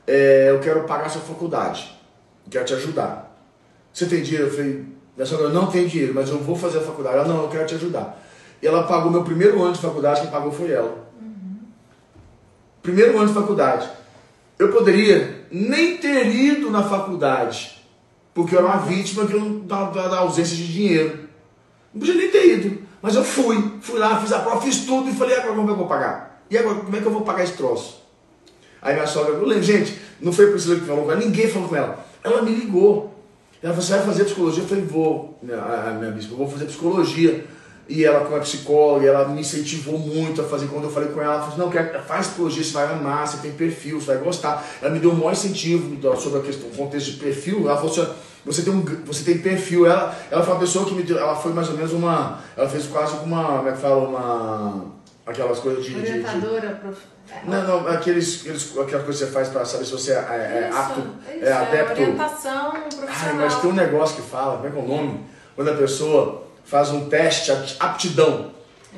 é, 0.07 0.49
eu 0.49 0.59
quero 0.59 0.83
pagar 0.85 1.09
sua 1.09 1.21
faculdade, 1.21 1.95
quero 2.49 2.65
te 2.65 2.73
ajudar. 2.73 3.31
Você 3.93 4.07
tem 4.07 4.23
dinheiro? 4.23 4.47
Eu 4.47 4.51
falei, 4.51 4.85
minha 5.15 5.25
sogra, 5.25 5.49
não 5.49 5.67
tem 5.67 5.87
dinheiro, 5.87 6.13
mas 6.13 6.29
eu 6.29 6.39
vou 6.39 6.55
fazer 6.55 6.79
a 6.79 6.81
faculdade. 6.81 7.17
Ela, 7.17 7.27
não, 7.27 7.43
eu 7.43 7.49
quero 7.49 7.65
te 7.65 7.75
ajudar. 7.75 8.19
E 8.61 8.67
ela 8.67 8.83
pagou 8.83 9.11
meu 9.11 9.23
primeiro 9.23 9.61
ano 9.61 9.73
de 9.73 9.79
faculdade, 9.79 10.21
quem 10.21 10.31
pagou 10.31 10.51
foi 10.51 10.71
ela. 10.71 11.07
Uhum. 11.21 11.57
Primeiro 12.81 13.17
ano 13.17 13.27
de 13.27 13.33
faculdade. 13.33 13.89
Eu 14.57 14.71
poderia 14.71 15.45
nem 15.51 15.97
ter 15.97 16.27
ido 16.27 16.71
na 16.71 16.83
faculdade, 16.83 17.83
porque 18.33 18.55
eu 18.55 18.59
era 18.59 18.67
uma 18.67 18.77
vítima 18.77 19.25
da, 19.65 19.89
da, 19.89 20.07
da 20.07 20.17
ausência 20.19 20.55
de 20.55 20.71
dinheiro. 20.71 21.29
Não 21.93 21.99
podia 21.99 22.15
nem 22.15 22.31
ter 22.31 22.57
ido. 22.57 22.81
Mas 23.01 23.15
eu 23.15 23.23
fui. 23.23 23.73
Fui 23.81 23.99
lá, 23.99 24.19
fiz 24.19 24.31
a 24.31 24.39
prova, 24.39 24.61
fiz 24.61 24.85
tudo 24.85 25.09
e 25.09 25.13
falei, 25.13 25.35
agora 25.35 25.53
como 25.53 25.63
é 25.63 25.65
que 25.65 25.71
eu 25.71 25.77
vou 25.77 25.87
pagar? 25.87 26.43
E 26.49 26.57
agora, 26.57 26.75
como 26.75 26.95
é 26.95 26.99
que 26.99 27.05
eu 27.05 27.11
vou 27.11 27.21
pagar 27.21 27.43
esse 27.43 27.53
troço? 27.53 28.01
Aí 28.81 28.93
minha 28.93 29.07
sogra, 29.07 29.33
eu 29.33 29.45
lembro, 29.45 29.63
gente, 29.63 29.99
não 30.19 30.31
foi 30.31 30.47
Priscila 30.51 30.79
que 30.79 30.85
falou 30.85 31.05
com 31.05 31.11
ela, 31.11 31.19
ninguém 31.19 31.49
falou 31.49 31.69
com 31.69 31.75
ela. 31.75 32.05
Ela 32.23 32.41
me 32.41 32.53
ligou. 32.53 33.12
Ela 33.63 33.73
falou, 33.73 33.81
você 33.81 33.93
vai 33.93 34.05
fazer 34.05 34.25
psicologia? 34.25 34.63
Eu 34.63 34.67
falei, 34.67 34.83
vou, 34.83 35.39
minha, 35.41 35.93
minha 35.97 36.11
bispa, 36.11 36.35
vou 36.35 36.49
fazer 36.49 36.65
psicologia. 36.65 37.45
E 37.87 38.03
ela, 38.03 38.21
como 38.25 38.35
é 38.35 38.39
psicóloga, 38.41 39.07
ela 39.07 39.27
me 39.29 39.39
incentivou 39.39 39.97
muito 39.97 40.41
a 40.41 40.43
fazer. 40.43 40.67
Quando 40.67 40.83
eu 40.83 40.91
falei 40.91 41.09
com 41.09 41.21
ela, 41.21 41.35
ela 41.35 41.49
falou 41.49 41.69
assim, 41.69 41.79
não, 41.79 42.03
faz 42.03 42.27
psicologia, 42.27 42.63
você 42.63 42.73
vai 42.73 42.93
amar, 42.93 43.25
você 43.25 43.37
tem 43.37 43.51
perfil, 43.51 44.01
você 44.01 44.07
vai 44.07 44.17
gostar. 44.17 44.65
Ela 44.81 44.91
me 44.91 44.99
deu 44.99 45.11
um 45.11 45.15
maior 45.15 45.31
incentivo 45.31 45.97
sobre 46.17 46.39
a 46.39 46.41
questão, 46.41 46.69
o 46.69 46.75
contexto 46.75 47.11
de 47.11 47.17
perfil. 47.17 47.69
Ela 47.69 47.77
falou 47.77 47.91
assim, 47.91 48.13
você 48.45 48.61
tem, 48.63 48.73
um, 48.73 48.83
você 49.05 49.23
tem 49.23 49.37
perfil. 49.37 49.85
Ela, 49.85 50.13
ela 50.29 50.43
foi 50.43 50.53
uma 50.53 50.59
pessoa 50.59 50.85
que 50.85 50.93
me 50.93 51.03
deu, 51.03 51.17
ela 51.17 51.35
foi 51.35 51.53
mais 51.53 51.69
ou 51.69 51.75
menos 51.77 51.93
uma, 51.93 52.39
ela 52.57 52.67
fez 52.67 52.85
quase 52.87 53.15
uma, 53.23 53.57
como 53.59 53.69
é 53.69 53.71
que 53.71 53.77
fala, 53.77 54.07
uma, 54.07 54.85
Aquelas 55.25 55.59
coisas 55.59 55.85
de. 55.85 55.93
de- 55.93 56.01
de- 56.01 56.09
Orientadora, 56.11 56.69
prof... 56.81 56.97
Não, 57.45 57.63
não, 57.65 57.87
aqueles, 57.87 58.41
aqueles, 58.41 58.77
aquela 58.77 59.03
coisa 59.03 59.19
que 59.25 59.25
você 59.25 59.27
faz 59.31 59.47
pra 59.47 59.63
saber 59.63 59.85
se 59.85 59.91
você 59.93 60.11
é, 60.11 60.15
é, 60.15 60.19
é 60.65 60.69
Isso, 60.69 60.77
apto, 60.77 60.99
isso, 61.33 61.45
é 61.45 61.51
adepto. 61.53 61.91
orientação 62.01 62.71
profissional. 62.71 63.09
Ai, 63.27 63.33
mas 63.35 63.55
tem 63.61 63.69
um 63.71 63.73
negócio 63.73 64.15
que 64.17 64.29
fala, 64.29 64.55
como 64.57 64.67
é 64.67 64.71
que 64.71 64.77
é 64.77 64.81
o 64.81 64.87
nome? 64.87 65.19
Quando 65.55 65.69
a 65.69 65.73
pessoa 65.75 66.43
faz 66.65 66.89
um 66.89 67.07
teste 67.07 67.45
de 67.55 67.75
aptidão. 67.79 68.51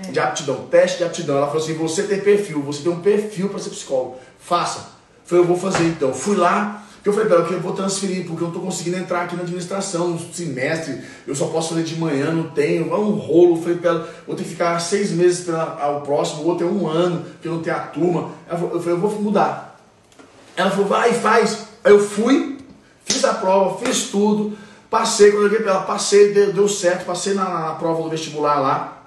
É. 0.04 0.12
De 0.12 0.20
aptidão, 0.20 0.66
teste 0.68 0.98
de 0.98 1.04
aptidão. 1.04 1.38
Ela 1.38 1.48
falou 1.48 1.62
assim: 1.62 1.76
você 1.76 2.04
tem 2.04 2.20
perfil, 2.20 2.62
você 2.64 2.82
tem 2.82 2.92
um 2.92 3.00
perfil 3.02 3.48
para 3.50 3.60
ser 3.60 3.70
psicólogo. 3.70 4.18
Faça. 4.40 4.90
Falei, 5.24 5.44
eu 5.44 5.48
vou 5.48 5.58
fazer 5.58 5.84
então. 5.86 6.14
Fui 6.14 6.36
lá, 6.36 6.84
que 7.06 7.10
eu 7.10 7.14
falei 7.14 7.28
pra 7.28 7.38
ela 7.38 7.46
que 7.48 7.54
eu 7.54 7.60
vou 7.60 7.74
transferir, 7.74 8.26
porque 8.26 8.44
eu 8.44 8.50
tô 8.50 8.60
conseguindo 8.60 8.98
entrar 8.98 9.22
aqui 9.22 9.36
na 9.36 9.44
administração, 9.44 10.08
no 10.08 10.20
semestre, 10.34 11.04
eu 11.28 11.36
só 11.36 11.46
posso 11.46 11.70
fazer 11.70 11.84
de 11.84 11.96
manhã, 12.00 12.32
não 12.32 12.50
tenho, 12.50 12.92
é 12.92 12.98
um 12.98 13.12
rolo. 13.12 13.58
Eu 13.58 13.62
falei 13.62 13.78
pra 13.78 13.90
ela, 13.92 14.10
vou 14.26 14.36
ter 14.36 14.42
que 14.42 14.50
ficar 14.50 14.80
seis 14.80 15.12
meses 15.12 15.46
para 15.46 15.88
o 15.98 16.02
próximo, 16.02 16.42
o 16.42 16.48
outro 16.48 16.66
é 16.66 16.70
um 16.72 16.88
ano, 16.88 17.24
porque 17.24 17.48
não 17.48 17.62
tem 17.62 17.72
a 17.72 17.78
turma. 17.82 18.32
Ela 18.50 18.58
falou- 18.58 18.74
Eu 18.74 18.80
falei, 18.80 18.96
eu 18.96 19.00
vou 19.00 19.22
mudar. 19.22 19.80
Ela 20.58 20.72
falou, 20.72 20.88
vai, 20.88 21.14
faz. 21.14 21.68
Aí 21.84 21.92
eu 21.94 22.00
fui, 22.00 22.58
fiz 23.06 23.24
a 23.24 23.36
prova, 23.36 23.78
fiz 23.86 24.06
tudo, 24.10 24.58
passei, 24.90 25.30
quando 25.30 25.44
eu 25.44 25.50
liguei 25.50 25.62
pra 25.64 25.74
ela, 25.74 25.82
passei, 25.84 26.34
deu, 26.34 26.54
deu 26.54 26.68
certo, 26.68 27.06
passei 27.06 27.36
na, 27.36 27.48
na 27.48 27.72
prova 27.76 28.02
do 28.02 28.10
vestibular 28.10 28.60
lá, 28.60 29.04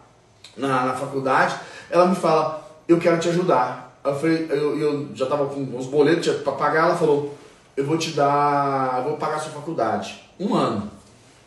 na, 0.57 0.85
na 0.87 0.93
faculdade. 0.95 1.57
Ela 1.91 2.07
me 2.07 2.15
fala, 2.15 2.65
eu 2.87 2.99
quero 2.99 3.19
te 3.19 3.29
ajudar. 3.29 3.99
Eu 4.05 4.15
falei, 4.15 4.47
eu, 4.51 4.79
eu 4.79 5.09
já 5.17 5.27
tava 5.27 5.47
com 5.47 5.63
uns 5.63 5.87
boletos 5.87 6.33
pra 6.45 6.53
pagar, 6.53 6.85
ela 6.87 6.97
falou, 6.97 7.37
eu 7.79 7.85
vou 7.85 7.97
te 7.97 8.11
dar, 8.11 8.99
eu 8.99 9.05
vou 9.05 9.17
pagar 9.19 9.37
a 9.37 9.39
sua 9.39 9.53
faculdade. 9.53 10.21
Um 10.39 10.53
ano. 10.53 10.91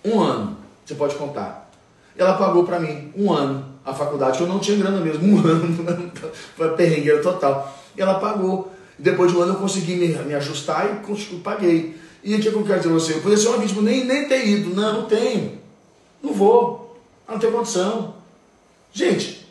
Um 0.03 0.21
ano, 0.21 0.57
você 0.85 0.95
pode 0.95 1.15
contar. 1.15 1.69
Ela 2.17 2.37
pagou 2.37 2.63
pra 2.63 2.79
mim 2.79 3.11
um 3.17 3.33
ano 3.33 3.65
a 3.83 3.93
faculdade, 3.93 4.37
que 4.37 4.43
eu 4.43 4.47
não 4.47 4.57
tinha 4.57 4.77
grana 4.77 5.01
mesmo, 5.01 5.27
um 5.27 5.39
ano, 5.45 6.11
foi 6.55 6.69
perrengueira 6.77 7.21
total. 7.21 7.77
E 7.97 8.01
ela 8.01 8.17
pagou. 8.17 8.71
Depois 8.97 9.29
de 9.29 9.37
um 9.37 9.41
ano 9.41 9.55
eu 9.55 9.59
consegui 9.59 9.95
me, 9.95 10.07
me 10.07 10.33
ajustar 10.33 11.03
e 11.03 11.37
paguei. 11.39 11.99
E 12.23 12.33
o 12.33 12.39
que 12.39 12.47
eu 12.47 12.63
quero 12.63 12.79
dizer 12.79 12.93
você? 12.93 13.13
Eu 13.15 13.21
podia 13.21 13.37
ser 13.37 13.49
uma 13.49 13.57
vítima, 13.57 13.81
nem, 13.81 14.05
nem 14.05 14.25
ter 14.25 14.47
ido. 14.47 14.73
Não, 14.73 15.01
não 15.01 15.05
tenho. 15.07 15.59
Não 16.23 16.33
vou. 16.33 16.97
Não 17.27 17.37
tenho 17.39 17.51
condição. 17.51 18.15
Gente, 18.93 19.45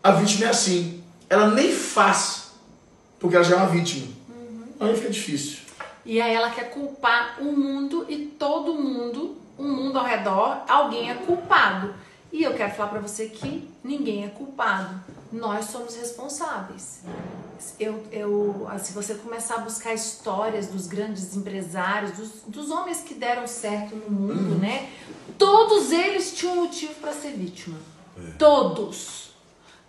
a 0.00 0.12
vítima 0.12 0.46
é 0.46 0.50
assim. 0.50 1.02
Ela 1.28 1.50
nem 1.50 1.72
faz, 1.72 2.52
porque 3.18 3.34
ela 3.34 3.44
já 3.44 3.56
é 3.56 3.58
uma 3.58 3.68
vítima. 3.70 4.06
Aí 4.78 4.94
fica 4.94 5.10
difícil. 5.10 5.62
E 6.04 6.20
aí 6.20 6.34
ela 6.34 6.50
quer 6.50 6.70
culpar 6.70 7.38
o 7.40 7.52
mundo 7.52 8.04
e 8.08 8.26
todo 8.26 8.74
mundo, 8.74 9.36
o 9.56 9.62
mundo 9.62 9.98
ao 9.98 10.04
redor, 10.04 10.62
alguém 10.68 11.10
é 11.10 11.14
culpado. 11.14 11.94
E 12.32 12.42
eu 12.42 12.54
quero 12.54 12.74
falar 12.74 12.88
pra 12.88 13.00
você 13.00 13.28
que 13.28 13.70
ninguém 13.84 14.24
é 14.24 14.28
culpado. 14.28 15.00
Nós 15.30 15.66
somos 15.66 15.94
responsáveis. 15.96 17.02
Eu, 17.78 18.04
eu, 18.10 18.66
ah, 18.68 18.78
se 18.78 18.92
você 18.92 19.14
começar 19.14 19.56
a 19.56 19.58
buscar 19.58 19.94
histórias 19.94 20.66
dos 20.66 20.86
grandes 20.86 21.36
empresários, 21.36 22.12
dos, 22.12 22.30
dos 22.46 22.70
homens 22.70 23.02
que 23.02 23.14
deram 23.14 23.46
certo 23.46 23.94
no 23.94 24.10
mundo, 24.10 24.58
né? 24.58 24.90
Todos 25.38 25.92
eles 25.92 26.34
tinham 26.34 26.56
motivo 26.56 26.94
para 26.94 27.12
ser 27.12 27.32
vítima. 27.32 27.78
Todos. 28.38 29.32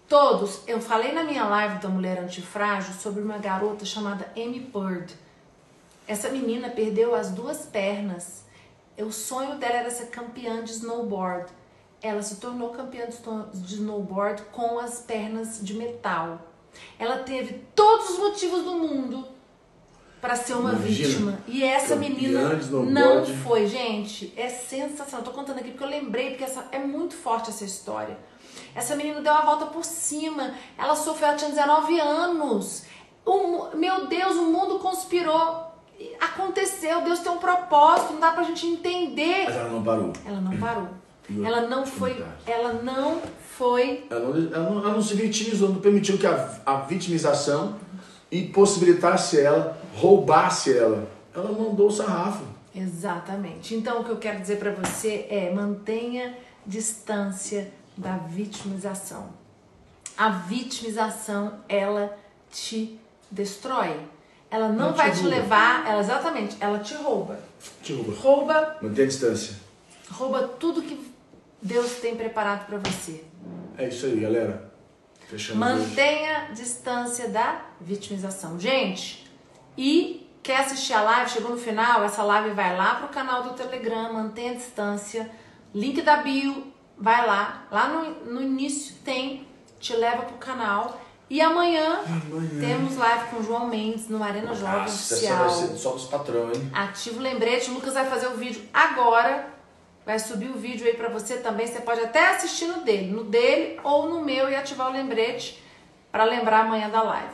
Todos. 0.07 0.61
Eu 0.67 0.79
falei 0.79 1.13
na 1.13 1.23
minha 1.23 1.45
live 1.45 1.79
da 1.79 1.89
Mulher 1.89 2.19
Antifrágil 2.19 2.93
sobre 2.93 3.21
uma 3.21 3.37
garota 3.37 3.85
chamada 3.85 4.31
Amy 4.35 4.59
Bird. 4.59 5.13
Essa 6.07 6.29
menina 6.29 6.69
perdeu 6.69 7.15
as 7.15 7.31
duas 7.31 7.65
pernas. 7.65 8.43
O 8.97 9.11
sonho 9.11 9.55
dela 9.57 9.75
era 9.75 9.89
ser 9.89 10.07
campeã 10.07 10.63
de 10.63 10.71
snowboard. 10.71 11.51
Ela 12.01 12.21
se 12.21 12.35
tornou 12.35 12.69
campeã 12.69 13.05
de 13.07 13.13
sno- 13.13 13.49
de 13.53 13.75
snowboard 13.75 14.43
com 14.51 14.77
as 14.79 14.99
pernas 14.99 15.59
de 15.61 15.73
metal. 15.73 16.39
Ela 16.99 17.19
teve 17.19 17.61
todos 17.73 18.09
os 18.11 18.19
motivos 18.19 18.63
do 18.63 18.73
mundo 18.75 19.25
para 20.19 20.35
ser 20.35 20.53
uma 20.53 20.71
Imagina, 20.73 20.85
vítima. 21.07 21.39
E 21.47 21.63
essa 21.63 21.95
menina 21.95 22.41
não 22.91 23.21
foi, 23.43 23.67
gente. 23.67 24.33
É 24.35 24.49
sensacional. 24.49 25.23
Tô 25.25 25.31
contando 25.31 25.59
aqui 25.59 25.71
porque 25.71 25.83
eu 25.83 25.87
lembrei, 25.89 26.29
porque 26.31 26.43
essa, 26.43 26.67
é 26.71 26.79
muito 26.79 27.13
forte 27.15 27.49
essa 27.49 27.63
história. 27.63 28.17
Essa 28.75 28.95
menina 28.95 29.21
deu 29.21 29.33
a 29.33 29.41
volta 29.45 29.67
por 29.67 29.83
cima. 29.85 30.53
Ela 30.77 30.95
sofreu, 30.95 31.29
ela 31.29 31.37
tinha 31.37 31.49
19 31.49 31.99
anos. 31.99 32.83
O 33.25 33.75
meu 33.75 34.07
Deus, 34.07 34.35
o 34.35 34.43
mundo 34.43 34.79
conspirou. 34.79 35.72
Aconteceu, 36.19 37.01
Deus 37.01 37.19
tem 37.19 37.31
um 37.31 37.37
propósito, 37.37 38.13
não 38.13 38.19
dá 38.19 38.31
pra 38.31 38.43
gente 38.43 38.65
entender. 38.65 39.45
Mas 39.45 39.55
ela 39.55 39.69
não 39.69 39.83
parou. 39.83 40.13
Ela 40.25 40.41
não 40.41 40.57
parou. 40.57 40.87
Outra, 41.29 41.47
Ela 41.47 41.67
não 41.67 41.85
foi. 41.85 42.23
Ela 42.45 42.73
não 42.73 43.21
foi. 43.57 44.05
Ela 44.09 44.19
não, 44.19 44.35
ela 44.35 44.69
não, 44.69 44.79
ela 44.79 44.93
não 44.93 45.01
se 45.01 45.15
vitimizou, 45.15 45.69
não 45.69 45.79
permitiu 45.79 46.17
que 46.17 46.27
a, 46.27 46.49
a 46.65 46.77
vitimização 46.81 47.75
impossibilitasse 48.31 49.39
ela, 49.39 49.77
roubasse 49.95 50.77
ela. 50.77 51.07
Ela 51.33 51.51
mandou 51.51 51.87
o 51.87 51.91
sarrafo. 51.91 52.43
Exatamente. 52.75 53.75
Então 53.75 54.01
o 54.01 54.03
que 54.03 54.09
eu 54.09 54.17
quero 54.17 54.39
dizer 54.39 54.57
pra 54.57 54.71
você 54.71 55.27
é 55.29 55.51
mantenha 55.53 56.35
distância 56.65 57.71
da 57.95 58.17
vitimização. 58.17 59.29
A 60.17 60.29
vitimização 60.29 61.59
ela 61.69 62.17
te 62.51 62.99
destrói. 63.29 63.99
Ela 64.53 64.69
não 64.69 64.93
te 64.93 64.97
vai 64.97 65.11
te 65.11 65.21
rouba. 65.21 65.35
levar, 65.35 65.87
ela 65.89 65.99
exatamente, 65.99 66.55
ela 66.59 66.77
te 66.77 66.93
rouba. 66.93 67.39
Te 67.81 67.91
rouba. 67.93 68.13
Rouba, 68.21 68.77
Mantenha 68.83 69.05
a 69.07 69.09
distância. 69.09 69.55
rouba 70.11 70.47
tudo 70.59 70.83
que 70.83 71.11
Deus 71.59 71.93
tem 71.93 72.15
preparado 72.15 72.67
pra 72.67 72.77
você. 72.77 73.23
É 73.77 73.87
isso 73.87 74.05
aí, 74.05 74.19
galera. 74.19 74.71
Fechamos 75.27 75.67
hoje. 75.67 75.79
Mantenha 75.87 76.51
distância 76.53 77.29
da 77.29 77.61
vitimização. 77.81 78.59
Gente, 78.59 79.27
e 79.75 80.29
quer 80.43 80.57
assistir 80.57 80.93
a 80.93 81.01
live? 81.01 81.31
Chegou 81.31 81.49
no 81.49 81.57
final, 81.57 82.03
essa 82.03 82.21
live 82.21 82.51
vai 82.51 82.77
lá 82.77 82.95
pro 82.95 83.07
canal 83.07 83.41
do 83.41 83.53
Telegram, 83.53 84.13
mantenha 84.13 84.53
distância. 84.53 85.31
Link 85.73 85.99
da 86.03 86.17
bio, 86.17 86.71
vai 86.95 87.25
lá. 87.25 87.65
Lá 87.71 87.87
no, 87.87 88.33
no 88.33 88.39
início 88.41 88.93
tem, 89.03 89.47
te 89.79 89.95
leva 89.95 90.21
pro 90.23 90.37
canal. 90.37 91.01
E 91.33 91.41
amanhã, 91.41 92.01
Amanhã. 92.05 92.59
temos 92.59 92.95
live 92.95 93.29
com 93.31 93.37
o 93.37 93.43
João 93.43 93.65
Mendes 93.65 94.07
no 94.07 94.21
Arena 94.23 94.53
Jovem 94.53 94.81
Nossa, 94.81 95.15
essa 95.15 95.33
vai 95.35 95.47
Oficial. 95.47 95.67
ser 95.69 95.77
só 95.77 95.91
dos 95.93 96.05
patrão, 96.05 96.51
hein? 96.53 96.69
Ativa 96.71 97.17
o 97.17 97.21
lembrete, 97.23 97.71
o 97.71 97.73
Lucas 97.73 97.95
vai 97.95 98.05
fazer 98.05 98.27
o 98.27 98.35
vídeo 98.35 98.61
agora. 98.71 99.47
Vai 100.05 100.19
subir 100.19 100.51
o 100.51 100.53
vídeo 100.59 100.85
aí 100.85 100.93
pra 100.93 101.09
você 101.09 101.37
também. 101.37 101.65
Você 101.65 101.79
pode 101.79 102.01
até 102.01 102.35
assistir 102.35 102.67
no 102.67 102.81
dele, 102.83 103.11
no 103.11 103.23
dele 103.23 103.79
ou 103.83 104.07
no 104.09 104.23
meu 104.23 104.47
e 104.47 104.55
ativar 104.55 104.89
o 104.89 104.93
lembrete 104.93 105.59
pra 106.11 106.23
lembrar 106.23 106.65
amanhã 106.65 106.87
da 106.87 107.01
live. 107.01 107.33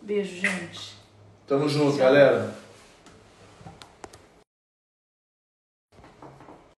Beijo, 0.00 0.40
gente. 0.40 0.96
Tamo 1.46 1.68
junto, 1.68 1.90
Tchau. 1.96 2.06
galera. 2.06 2.52